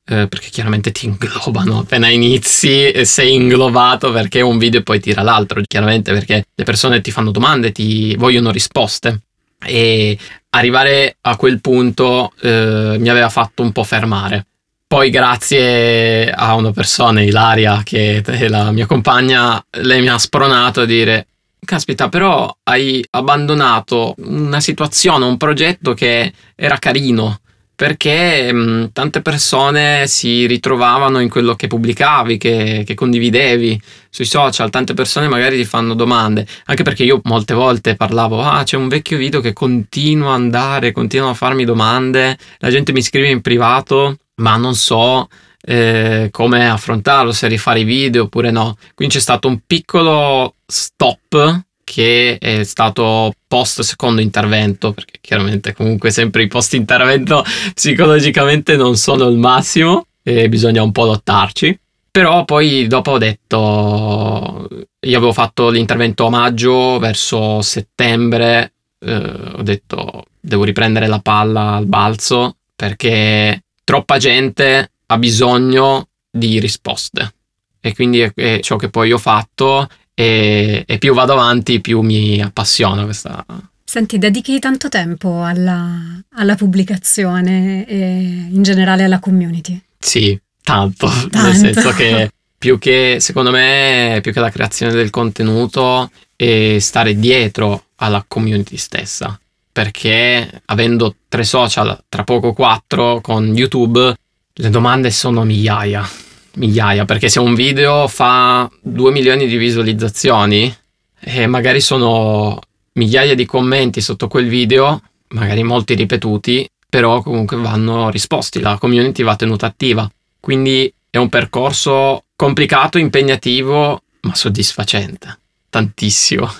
eh, 0.07 0.29
perché 0.29 0.49
chiaramente 0.51 0.93
ti 0.93 1.07
inglobano 1.07 1.81
appena 1.81 2.09
inizi 2.09 2.89
e 2.89 3.05
sei 3.05 3.35
inglobato 3.35 4.13
perché 4.13 4.41
un 4.43 4.59
video 4.59 4.81
poi 4.85 5.01
tira 5.01 5.23
l'altro 5.23 5.61
chiaramente 5.67 6.13
perché 6.13 6.47
le 6.55 6.63
persone 6.63 7.01
ti 7.01 7.11
fanno 7.11 7.33
domande 7.33 7.73
ti 7.73 8.15
vogliono 8.15 8.53
risposte. 8.53 9.23
E 9.67 10.17
arrivare 10.51 11.17
a 11.23 11.35
quel 11.35 11.61
punto 11.61 12.33
eh, 12.41 12.95
mi 12.97 13.09
aveva 13.09 13.29
fatto 13.29 13.63
un 13.63 13.73
po' 13.73 13.83
fermare. 13.83 14.47
Poi 14.87 15.11
grazie 15.11 16.31
a 16.31 16.55
una 16.55 16.71
persona, 16.71 17.23
Ilaria, 17.23 17.81
che 17.83 18.23
è 18.25 18.49
la 18.49 18.71
mia 18.71 18.87
compagna, 18.87 19.61
lei 19.81 20.01
mi 20.01 20.09
ha 20.09 20.19
spronato 20.19 20.83
a 20.83 20.85
dire 20.85 21.27
caspita, 21.65 22.09
però 22.09 22.55
hai 22.65 23.05
abbandonato 23.11 24.15
una 24.19 24.61
situazione, 24.61 25.25
un 25.25 25.37
progetto 25.37 25.95
che 25.95 26.33
era 26.55 26.79
carino 26.79 27.39
perché 27.77 28.53
mh, 28.53 28.93
tante 28.93 29.21
persone 29.21 30.07
si 30.07 30.47
ritrovavano 30.47 31.19
in 31.19 31.29
quello 31.29 31.57
che 31.57 31.67
pubblicavi, 31.67 32.39
che, 32.39 32.85
che, 32.87 32.95
condividevi 32.95 33.81
sui 34.09 34.25
social, 34.25 34.71
tante 34.71 34.95
persone 34.95 35.29
magari 35.29 35.57
ti 35.57 35.65
fanno 35.65 35.95
domande, 35.95 36.47
anche 36.67 36.85
perché 36.85 37.03
io 37.03 37.21
molte 37.25 37.53
volte 37.55 37.97
parlavo, 37.97 38.43
ah 38.43 38.63
c'è 38.63 38.77
un 38.77 38.89
vecchio 38.89 39.17
video 39.17 39.41
che 39.41 39.53
continua 39.53 40.31
a 40.31 40.35
andare, 40.35 40.93
continua 40.93 41.31
a 41.31 41.35
farmi 41.35 41.65
domande, 41.65 42.39
la 42.59 42.71
gente 42.71 42.93
mi 42.93 43.03
scrive 43.03 43.29
in 43.29 43.41
privato, 43.41 44.19
ma 44.37 44.57
non 44.57 44.75
so 44.77 45.29
eh, 45.67 46.29
come 46.31 46.69
affrontarlo, 46.69 47.33
se 47.33 47.49
rifare 47.49 47.81
i 47.81 47.85
video 47.85 48.25
oppure 48.25 48.51
no. 48.51 48.77
Quindi 48.95 49.15
c'è 49.15 49.21
stato 49.21 49.49
un 49.49 49.61
piccolo 49.67 50.54
stop 50.67 51.65
che 51.85 52.39
è 52.39 52.65
stato 52.65 53.33
post 53.47 53.83
secondo 53.83 54.21
intervento, 54.21 54.93
perché 54.93 55.19
chiaramente 55.21 55.75
comunque 55.75 56.11
sempre 56.11 56.43
i 56.43 56.49
post 56.49 56.75
intervento 56.75 57.45
psicologicamente 57.75 58.77
non 58.77 58.97
sono 58.97 59.29
il 59.29 59.37
massimo 59.37 60.07
e 60.23 60.49
bisogna 60.49 60.83
un 60.83 60.93
po' 60.93 61.05
lottarci. 61.05 61.79
Però 62.11 62.45
poi 62.45 62.87
dopo 62.87 63.13
ho 63.13 63.19
detto, 63.19 64.69
io 65.01 65.17
avevo 65.17 65.33
fatto 65.33 65.69
l'intervento 65.69 66.27
a 66.27 66.31
maggio, 66.31 66.99
verso 66.99 67.61
settembre, 67.61 68.73
eh, 69.01 69.15
ho 69.57 69.63
detto 69.63 70.25
devo 70.41 70.65
riprendere 70.65 71.07
la 71.07 71.19
palla 71.21 71.73
al 71.73 71.87
balzo 71.87 72.57
perché 72.77 73.65
troppa 73.83 74.19
gente 74.19 74.91
ha 75.07 75.19
bisogno 75.19 76.09
di 76.31 76.59
risposte. 76.59 77.35
E 77.81 77.95
quindi 77.95 78.21
è, 78.21 78.61
ciò 78.61 78.77
che 78.77 78.89
poi 78.89 79.13
ho 79.13 79.19
fatto 79.19 79.89
e, 80.15 80.85
e, 80.87 80.99
più 80.99 81.13
vado 81.15 81.33
avanti 81.33 81.81
più 81.81 82.01
mi 82.01 82.41
appassiona 82.41 83.05
questa... 83.05 83.45
Senti, 83.85 84.19
dedichi 84.19 84.59
tanto 84.59 84.89
tempo 84.89 85.43
alla, 85.43 86.21
alla 86.35 86.55
pubblicazione 86.55 87.87
e 87.87 88.49
in 88.51 88.63
generale 88.63 89.05
alla 89.05 89.21
community? 89.21 89.81
Sì, 89.99 90.39
tanto, 90.63 91.07
tanto. 91.07 91.43
nel 91.43 91.55
senso 91.55 91.91
che 91.91 92.31
più 92.57 92.79
che, 92.79 93.19
secondo 93.21 93.51
me, 93.51 94.21
più 94.23 94.33
che 94.33 94.41
la 94.41 94.51
creazione 94.51 94.93
del 94.93 95.11
contenuto 95.11 96.11
è 96.35 96.79
stare 96.79 97.19
dietro 97.19 97.85
alla 97.97 98.25
community 98.27 98.77
stessa 98.77 99.39
perché 99.75 100.63
avendo 100.67 101.17
tre 101.27 101.43
social, 101.43 102.05
tra 102.09 102.23
poco 102.23 102.53
quattro 102.53 103.21
con 103.21 103.45
YouTube, 103.57 104.15
le 104.53 104.71
domande 104.71 105.11
sono 105.11 105.43
migliaia, 105.43 106.09
migliaia, 106.55 107.05
perché 107.05 107.29
se 107.29 107.41
un 107.41 107.55
video 107.55 108.09
fa 108.09 108.71
2 108.81 109.11
milioni 109.11 109.47
di 109.47 109.57
visualizzazioni 109.57 110.75
e 111.21 111.47
magari 111.47 111.81
sono 111.81 112.59
migliaia 112.93 113.35
di 113.35 113.47
commenti 113.47 114.01
sotto 114.01 114.29
quel 114.29 114.49
video, 114.49 115.03
magari 115.29 115.63
molti 115.63 115.95
ripetuti, 115.95 116.69
però 116.89 117.23
comunque 117.23 117.57
vanno 117.57 118.11
risposti, 118.11 118.61
la 118.61 118.79
community 118.79 119.23
va 119.23 119.37
tenuta 119.37 119.67
attiva. 119.67 120.09
Quindi 120.39 120.93
è 121.11 121.17
un 121.17 121.29
percorso 121.29 122.25
complicato, 122.37 122.99
impegnativo, 122.99 124.03
ma 124.21 124.35
soddisfacente. 124.35 125.39
Tantissimo. 125.71 126.53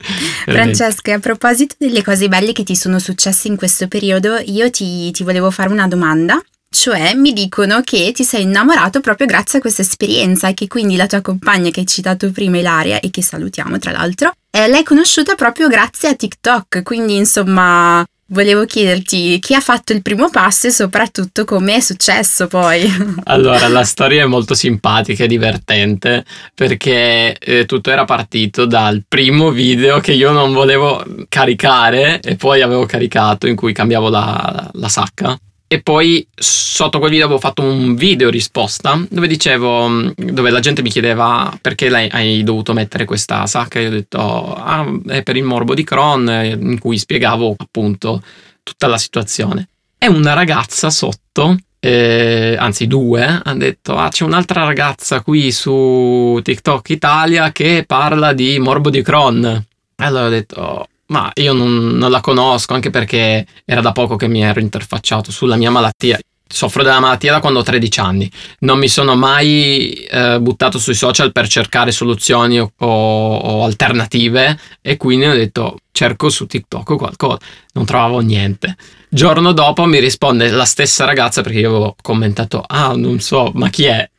Francesca, 0.00 1.14
a 1.14 1.18
proposito 1.18 1.74
delle 1.78 2.02
cose 2.02 2.28
belle 2.28 2.52
che 2.52 2.62
ti 2.62 2.76
sono 2.76 2.98
successe 2.98 3.48
in 3.48 3.56
questo 3.56 3.88
periodo, 3.88 4.38
io 4.38 4.70
ti, 4.70 5.10
ti 5.10 5.22
volevo 5.22 5.50
fare 5.50 5.70
una 5.70 5.88
domanda 5.88 6.40
cioè 6.72 7.14
mi 7.14 7.32
dicono 7.32 7.80
che 7.82 8.12
ti 8.14 8.22
sei 8.22 8.42
innamorato 8.42 9.00
proprio 9.00 9.26
grazie 9.26 9.58
a 9.58 9.60
questa 9.60 9.82
esperienza 9.82 10.48
e 10.48 10.54
che 10.54 10.68
quindi 10.68 10.94
la 10.94 11.08
tua 11.08 11.20
compagna 11.20 11.70
che 11.70 11.80
hai 11.80 11.86
citato 11.86 12.30
prima, 12.30 12.58
Ilaria, 12.58 13.00
e 13.00 13.10
che 13.10 13.22
salutiamo 13.22 13.78
tra 13.80 13.90
l'altro, 13.90 14.32
eh, 14.50 14.68
l'hai 14.68 14.84
conosciuta 14.84 15.34
proprio 15.34 15.66
grazie 15.68 16.10
a 16.10 16.14
TikTok. 16.14 16.82
Quindi 16.84 17.16
insomma 17.16 18.06
volevo 18.32 18.64
chiederti 18.64 19.40
chi 19.40 19.54
ha 19.54 19.60
fatto 19.60 19.92
il 19.92 20.02
primo 20.02 20.30
passo 20.30 20.68
e 20.68 20.70
soprattutto 20.70 21.44
come 21.44 21.74
è 21.74 21.80
successo 21.80 22.46
poi. 22.46 22.88
Allora, 23.24 23.66
la 23.66 23.84
storia 23.84 24.22
è 24.22 24.26
molto 24.26 24.54
simpatica 24.54 25.24
e 25.24 25.26
divertente 25.26 26.24
perché 26.54 27.36
eh, 27.36 27.66
tutto 27.66 27.90
era 27.90 28.04
partito 28.04 28.64
dal 28.64 29.02
primo 29.08 29.50
video 29.50 29.98
che 29.98 30.12
io 30.12 30.30
non 30.30 30.52
volevo 30.52 31.04
caricare 31.28 32.20
e 32.20 32.36
poi 32.36 32.62
avevo 32.62 32.86
caricato 32.86 33.48
in 33.48 33.56
cui 33.56 33.72
cambiavo 33.72 34.08
la, 34.08 34.70
la 34.72 34.88
sacca 34.88 35.36
e 35.72 35.80
poi 35.82 36.26
sotto 36.34 36.98
quel 36.98 37.12
video 37.12 37.26
avevo 37.26 37.38
fatto 37.38 37.62
un 37.62 37.94
video 37.94 38.28
risposta 38.28 39.00
dove 39.08 39.28
dicevo, 39.28 39.88
mm, 39.88 40.10
dove 40.32 40.50
la 40.50 40.58
gente 40.58 40.82
mi 40.82 40.90
chiedeva 40.90 41.56
perché 41.62 41.88
lei 41.88 42.08
hai 42.08 42.42
dovuto 42.42 42.72
mettere 42.72 43.04
questa 43.04 43.46
sacca. 43.46 43.78
E 43.78 43.82
io 43.82 43.88
ho 43.88 43.92
detto, 43.92 44.52
ah, 44.52 44.84
è 45.06 45.22
per 45.22 45.36
il 45.36 45.44
morbo 45.44 45.72
di 45.74 45.84
Crohn, 45.84 46.28
in 46.60 46.76
cui 46.80 46.98
spiegavo 46.98 47.54
appunto 47.56 48.20
tutta 48.64 48.88
la 48.88 48.98
situazione. 48.98 49.68
E 49.96 50.08
una 50.08 50.32
ragazza 50.32 50.90
sotto, 50.90 51.56
eh, 51.78 52.56
anzi 52.58 52.88
due, 52.88 53.40
hanno 53.44 53.58
detto, 53.58 53.96
ah 53.96 54.08
c'è 54.08 54.24
un'altra 54.24 54.64
ragazza 54.64 55.22
qui 55.22 55.52
su 55.52 56.40
TikTok 56.42 56.88
Italia 56.90 57.52
che 57.52 57.84
parla 57.86 58.32
di 58.32 58.58
morbo 58.58 58.90
di 58.90 59.02
Crohn. 59.02 59.64
Allora 59.98 60.26
ho 60.26 60.30
detto, 60.30 60.60
oh, 60.60 60.88
ma 61.10 61.30
io 61.34 61.52
non, 61.52 61.88
non 61.96 62.10
la 62.10 62.20
conosco, 62.20 62.74
anche 62.74 62.90
perché 62.90 63.46
era 63.64 63.80
da 63.80 63.92
poco 63.92 64.16
che 64.16 64.28
mi 64.28 64.42
ero 64.42 64.60
interfacciato 64.60 65.30
sulla 65.30 65.56
mia 65.56 65.70
malattia 65.70 66.18
soffro 66.52 66.82
della 66.82 66.98
malattia 66.98 67.32
da 67.32 67.40
quando 67.40 67.60
ho 67.60 67.62
13 67.62 68.00
anni. 68.00 68.30
Non 68.60 68.78
mi 68.78 68.88
sono 68.88 69.14
mai 69.14 69.92
eh, 69.92 70.38
buttato 70.40 70.78
sui 70.78 70.94
social 70.94 71.32
per 71.32 71.46
cercare 71.48 71.92
soluzioni 71.92 72.58
o, 72.58 72.70
o, 72.76 73.64
alternative 73.64 74.58
e 74.80 74.96
quindi 74.96 75.26
ho 75.26 75.34
detto 75.34 75.78
cerco 75.92 76.28
su 76.28 76.46
TikTok 76.46 76.96
qualcosa. 76.96 77.38
Non 77.72 77.84
trovavo 77.84 78.18
niente. 78.20 78.76
Giorno 79.08 79.52
dopo 79.52 79.84
mi 79.86 79.98
risponde 79.98 80.50
la 80.50 80.64
stessa 80.64 81.04
ragazza 81.04 81.42
perché 81.42 81.58
io 81.60 81.70
avevo 81.70 81.96
commentato 82.00 82.62
ah 82.64 82.92
non 82.94 83.18
so 83.18 83.50
ma 83.54 83.68
chi 83.68 83.84
è? 83.84 84.08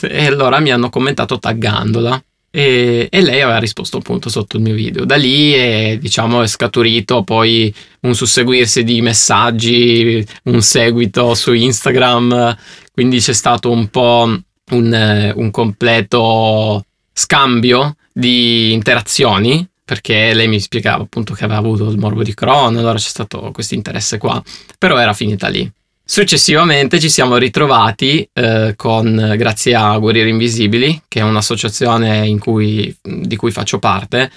e 0.00 0.26
allora 0.26 0.60
mi 0.60 0.70
hanno 0.70 0.90
commentato 0.90 1.38
taggandola. 1.38 2.22
E, 2.52 3.08
e, 3.10 3.20
lei 3.20 3.42
aveva 3.42 3.58
risposto 3.58 3.98
appunto 3.98 4.28
sotto 4.28 4.56
il 4.56 4.62
mio 4.62 4.74
video. 4.74 5.04
Da 5.04 5.16
lì 5.16 5.52
è, 5.52 5.98
diciamo, 6.00 6.42
è 6.42 6.46
scaturito 6.46 7.22
poi 7.22 7.72
un 8.00 8.14
susseguirsi 8.14 8.82
di 8.82 9.00
messaggi, 9.02 10.26
un 10.44 10.60
seguito 10.60 11.34
su 11.34 11.52
Instagram, 11.52 12.56
quindi 12.92 13.20
c'è 13.20 13.32
stato 13.32 13.70
un 13.70 13.88
po' 13.88 14.36
un, 14.70 15.32
un 15.36 15.50
completo 15.50 16.84
scambio 17.12 17.96
di 18.12 18.72
interazioni 18.72 19.66
perché 19.90 20.34
lei 20.34 20.46
mi 20.46 20.60
spiegava 20.60 21.02
appunto 21.02 21.34
che 21.34 21.44
aveva 21.44 21.58
avuto 21.58 21.90
il 21.90 21.98
morbo 21.98 22.22
di 22.22 22.32
Crohn, 22.32 22.76
allora 22.76 22.96
c'è 22.96 23.08
stato 23.08 23.50
questo 23.52 23.74
interesse 23.74 24.18
qua, 24.18 24.40
però 24.78 24.96
era 24.96 25.12
finita 25.12 25.48
lì. 25.48 25.68
Successivamente 26.10 26.98
ci 26.98 27.08
siamo 27.08 27.36
ritrovati 27.36 28.28
eh, 28.32 28.72
con, 28.74 29.34
grazie 29.36 29.76
a 29.76 29.96
Guerrieri 29.96 30.30
Invisibili, 30.30 31.02
che 31.06 31.20
è 31.20 31.22
un'associazione 31.22 32.36
cui, 32.40 32.92
di 33.00 33.36
cui 33.36 33.52
faccio 33.52 33.78
parte, 33.78 34.28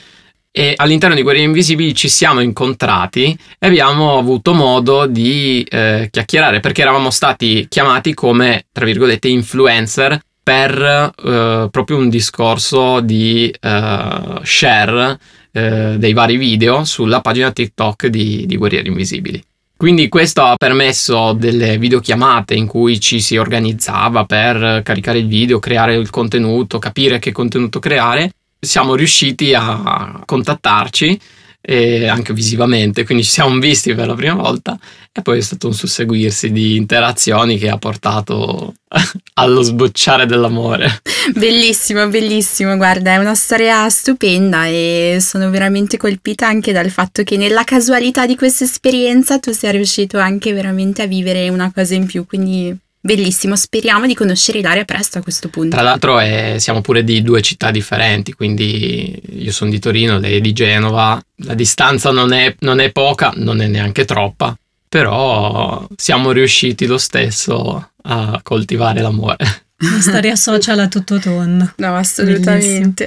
e 0.52 0.74
all'interno 0.76 1.16
di 1.16 1.24
Guerrieri 1.24 1.48
Invisibili 1.48 1.96
ci 1.96 2.10
siamo 2.10 2.42
incontrati 2.42 3.36
e 3.58 3.66
abbiamo 3.66 4.20
avuto 4.20 4.54
modo 4.54 5.08
di 5.08 5.66
eh, 5.68 6.10
chiacchierare 6.12 6.60
perché 6.60 6.84
eravamo 6.84 7.10
stati 7.10 7.66
chiamati 7.68 8.14
come, 8.14 8.66
tra 8.72 8.86
virgolette, 8.86 9.28
influencer 9.28 10.20
per 10.44 10.80
eh, 10.80 11.70
proprio 11.72 11.98
un 11.98 12.08
discorso 12.08 13.00
di 13.00 13.50
eh, 13.50 14.40
share 14.44 15.20
eh, 15.52 15.96
dei 15.98 16.14
vari 16.14 16.38
video 16.38 16.84
sulla 16.84 17.22
pagina 17.22 17.52
TikTok 17.52 18.06
di, 18.06 18.46
di 18.46 18.58
Guerrieri 18.58 18.90
Invisibili. 18.90 19.44
Quindi 19.76 20.08
questo 20.08 20.44
ha 20.44 20.56
permesso 20.56 21.34
delle 21.34 21.78
videochiamate 21.78 22.54
in 22.54 22.68
cui 22.68 23.00
ci 23.00 23.20
si 23.20 23.36
organizzava 23.36 24.26
per 24.26 24.82
caricare 24.82 25.20
il 25.20 25.28
video, 25.28 25.60
creare 25.60 25.96
il 25.96 26.10
contenuto, 26.10 26.80
capire 26.80 27.20
che 27.20 27.32
contenuto 27.32 27.80
creare. 27.80 28.32
Siamo 28.60 28.96
riusciti 28.96 29.54
a 29.54 30.22
contattarci 30.26 31.20
anche 31.66 32.34
visivamente, 32.34 33.06
quindi 33.06 33.24
ci 33.24 33.32
siamo 33.32 33.58
visti 33.58 33.96
per 33.96 34.08
la 34.08 34.16
prima 34.16 34.34
volta 34.34 34.78
e 35.14 35.22
poi 35.22 35.38
è 35.38 35.42
stato 35.42 35.68
un 35.68 35.74
susseguirsi 35.74 36.52
di 36.52 36.76
interazioni 36.76 37.58
che 37.58 37.70
ha 37.70 37.78
portato 37.78 38.74
allo 39.36 39.62
sbocciare 39.62 40.26
dell'amore. 40.26 41.02
Bellissimo, 41.34 42.08
bellissimo, 42.08 42.76
guarda, 42.76 43.14
è 43.14 43.18
una 43.18 43.36
storia 43.36 43.88
stupenda 43.90 44.66
e 44.66 45.20
sono 45.22 45.50
veramente 45.50 45.96
colpita 45.96 46.48
anche 46.48 46.74
dal 46.74 46.90
fatto 46.90 47.24
che 47.24 47.38
nella 47.38 47.64
casualità 47.64 48.26
di 48.26 48.36
questa 48.36 48.66
esperienza 48.66 49.40
tu 49.40 49.54
sia 49.54 49.72
riuscito 49.72 50.20
anche 50.20 50.52
veramente 50.52 51.02
a 51.04 51.08
vivere 51.08 51.48
una 51.48 51.72
cosa 51.72 51.94
in 51.96 52.06
più, 52.06 52.26
quindi 52.26 52.78
Bellissimo, 53.06 53.58
speriamo 53.58 54.08
di 54.08 54.14
conoscere 54.14 54.60
Ilaria 54.60 54.86
presto 54.86 55.18
a 55.18 55.22
questo 55.22 55.50
punto. 55.50 55.76
Tra 55.76 55.84
l'altro 55.84 56.20
è, 56.20 56.56
siamo 56.58 56.80
pure 56.80 57.04
di 57.04 57.22
due 57.22 57.42
città 57.42 57.70
differenti, 57.70 58.32
quindi 58.32 59.22
io 59.40 59.52
sono 59.52 59.70
di 59.70 59.80
Torino, 59.80 60.18
lei 60.20 60.38
è 60.38 60.40
di 60.40 60.54
Genova, 60.54 61.22
la 61.40 61.54
distanza 61.54 62.12
non 62.12 62.32
è, 62.32 62.56
non 62.60 62.80
è 62.80 62.94
poca, 62.94 63.34
non 63.36 63.62
è 63.62 63.68
neanche 63.68 64.06
troppa, 64.06 64.58
però 64.88 65.86
siamo 65.98 66.32
riusciti 66.32 66.86
lo 66.86 66.98
stesso 66.98 67.92
a 68.04 68.40
coltivare 68.42 69.02
l'amore. 69.02 69.66
Una 69.80 70.00
storia 70.00 70.38
social 70.38 70.80
a 70.80 70.88
tutto 70.88 71.20
tondo. 71.20 71.74
No, 71.76 71.98
assolutamente. 71.98 73.06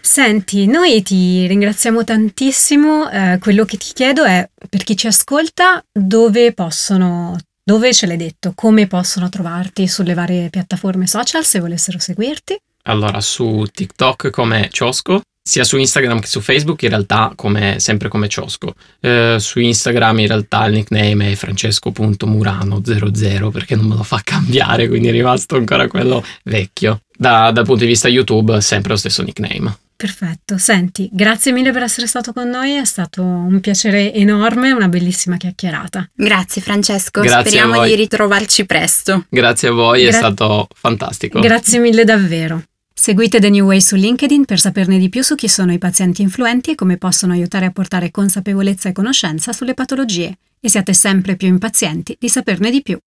Senti, 0.00 0.66
noi 0.66 1.02
ti 1.02 1.48
ringraziamo 1.48 2.04
tantissimo. 2.04 3.10
Eh, 3.10 3.38
quello 3.40 3.64
che 3.64 3.76
ti 3.76 3.90
chiedo 3.92 4.22
è, 4.22 4.48
per 4.68 4.84
chi 4.84 4.96
ci 4.96 5.08
ascolta, 5.08 5.84
dove 5.92 6.52
possono 6.52 7.36
dove 7.68 7.92
ce 7.92 8.06
l'hai 8.06 8.16
detto? 8.16 8.52
Come 8.54 8.86
possono 8.86 9.28
trovarti 9.28 9.88
sulle 9.88 10.14
varie 10.14 10.50
piattaforme 10.50 11.08
social 11.08 11.44
se 11.44 11.58
volessero 11.58 11.98
seguirti? 11.98 12.56
Allora, 12.84 13.20
su 13.20 13.66
TikTok 13.68 14.30
come 14.30 14.68
Ciosco, 14.70 15.22
sia 15.42 15.64
su 15.64 15.76
Instagram 15.76 16.20
che 16.20 16.28
su 16.28 16.40
Facebook 16.40 16.82
in 16.82 16.90
realtà 16.90 17.32
come, 17.34 17.80
sempre 17.80 18.08
come 18.08 18.28
Ciosco. 18.28 18.72
Eh, 19.00 19.38
su 19.40 19.58
Instagram 19.58 20.20
in 20.20 20.28
realtà 20.28 20.64
il 20.66 20.74
nickname 20.74 21.32
è 21.32 21.34
francesco.murano00 21.34 23.50
perché 23.50 23.74
non 23.74 23.86
me 23.86 23.96
lo 23.96 24.04
fa 24.04 24.20
cambiare, 24.22 24.86
quindi 24.86 25.08
è 25.08 25.10
rimasto 25.10 25.56
ancora 25.56 25.88
quello 25.88 26.24
vecchio. 26.44 27.00
Da, 27.16 27.50
dal 27.50 27.64
punto 27.64 27.82
di 27.82 27.90
vista 27.90 28.06
YouTube 28.06 28.60
sempre 28.60 28.92
lo 28.92 28.96
stesso 28.96 29.24
nickname. 29.24 29.76
Perfetto, 29.96 30.58
senti, 30.58 31.08
grazie 31.10 31.52
mille 31.52 31.72
per 31.72 31.82
essere 31.82 32.06
stato 32.06 32.34
con 32.34 32.50
noi, 32.50 32.74
è 32.74 32.84
stato 32.84 33.22
un 33.22 33.60
piacere 33.60 34.12
enorme, 34.12 34.72
una 34.72 34.88
bellissima 34.88 35.38
chiacchierata. 35.38 36.10
Grazie 36.14 36.60
Francesco, 36.60 37.22
grazie 37.22 37.50
speriamo 37.50 37.82
di 37.82 37.94
ritrovarci 37.94 38.66
presto. 38.66 39.24
Grazie 39.30 39.68
a 39.68 39.72
voi, 39.72 40.02
Gra- 40.02 40.10
è 40.10 40.12
stato 40.12 40.68
fantastico. 40.74 41.40
Grazie 41.40 41.78
mille 41.78 42.04
davvero. 42.04 42.62
Seguite 42.92 43.40
The 43.40 43.48
New 43.48 43.64
Way 43.66 43.80
su 43.80 43.96
LinkedIn 43.96 44.44
per 44.44 44.60
saperne 44.60 44.98
di 44.98 45.08
più 45.08 45.22
su 45.22 45.34
chi 45.34 45.48
sono 45.48 45.72
i 45.72 45.78
pazienti 45.78 46.20
influenti 46.20 46.72
e 46.72 46.74
come 46.74 46.98
possono 46.98 47.32
aiutare 47.32 47.64
a 47.64 47.70
portare 47.70 48.10
consapevolezza 48.10 48.90
e 48.90 48.92
conoscenza 48.92 49.54
sulle 49.54 49.74
patologie 49.74 50.36
e 50.60 50.68
siate 50.68 50.92
sempre 50.92 51.36
più 51.36 51.48
impazienti 51.48 52.16
di 52.18 52.28
saperne 52.28 52.70
di 52.70 52.82
più. 52.82 52.98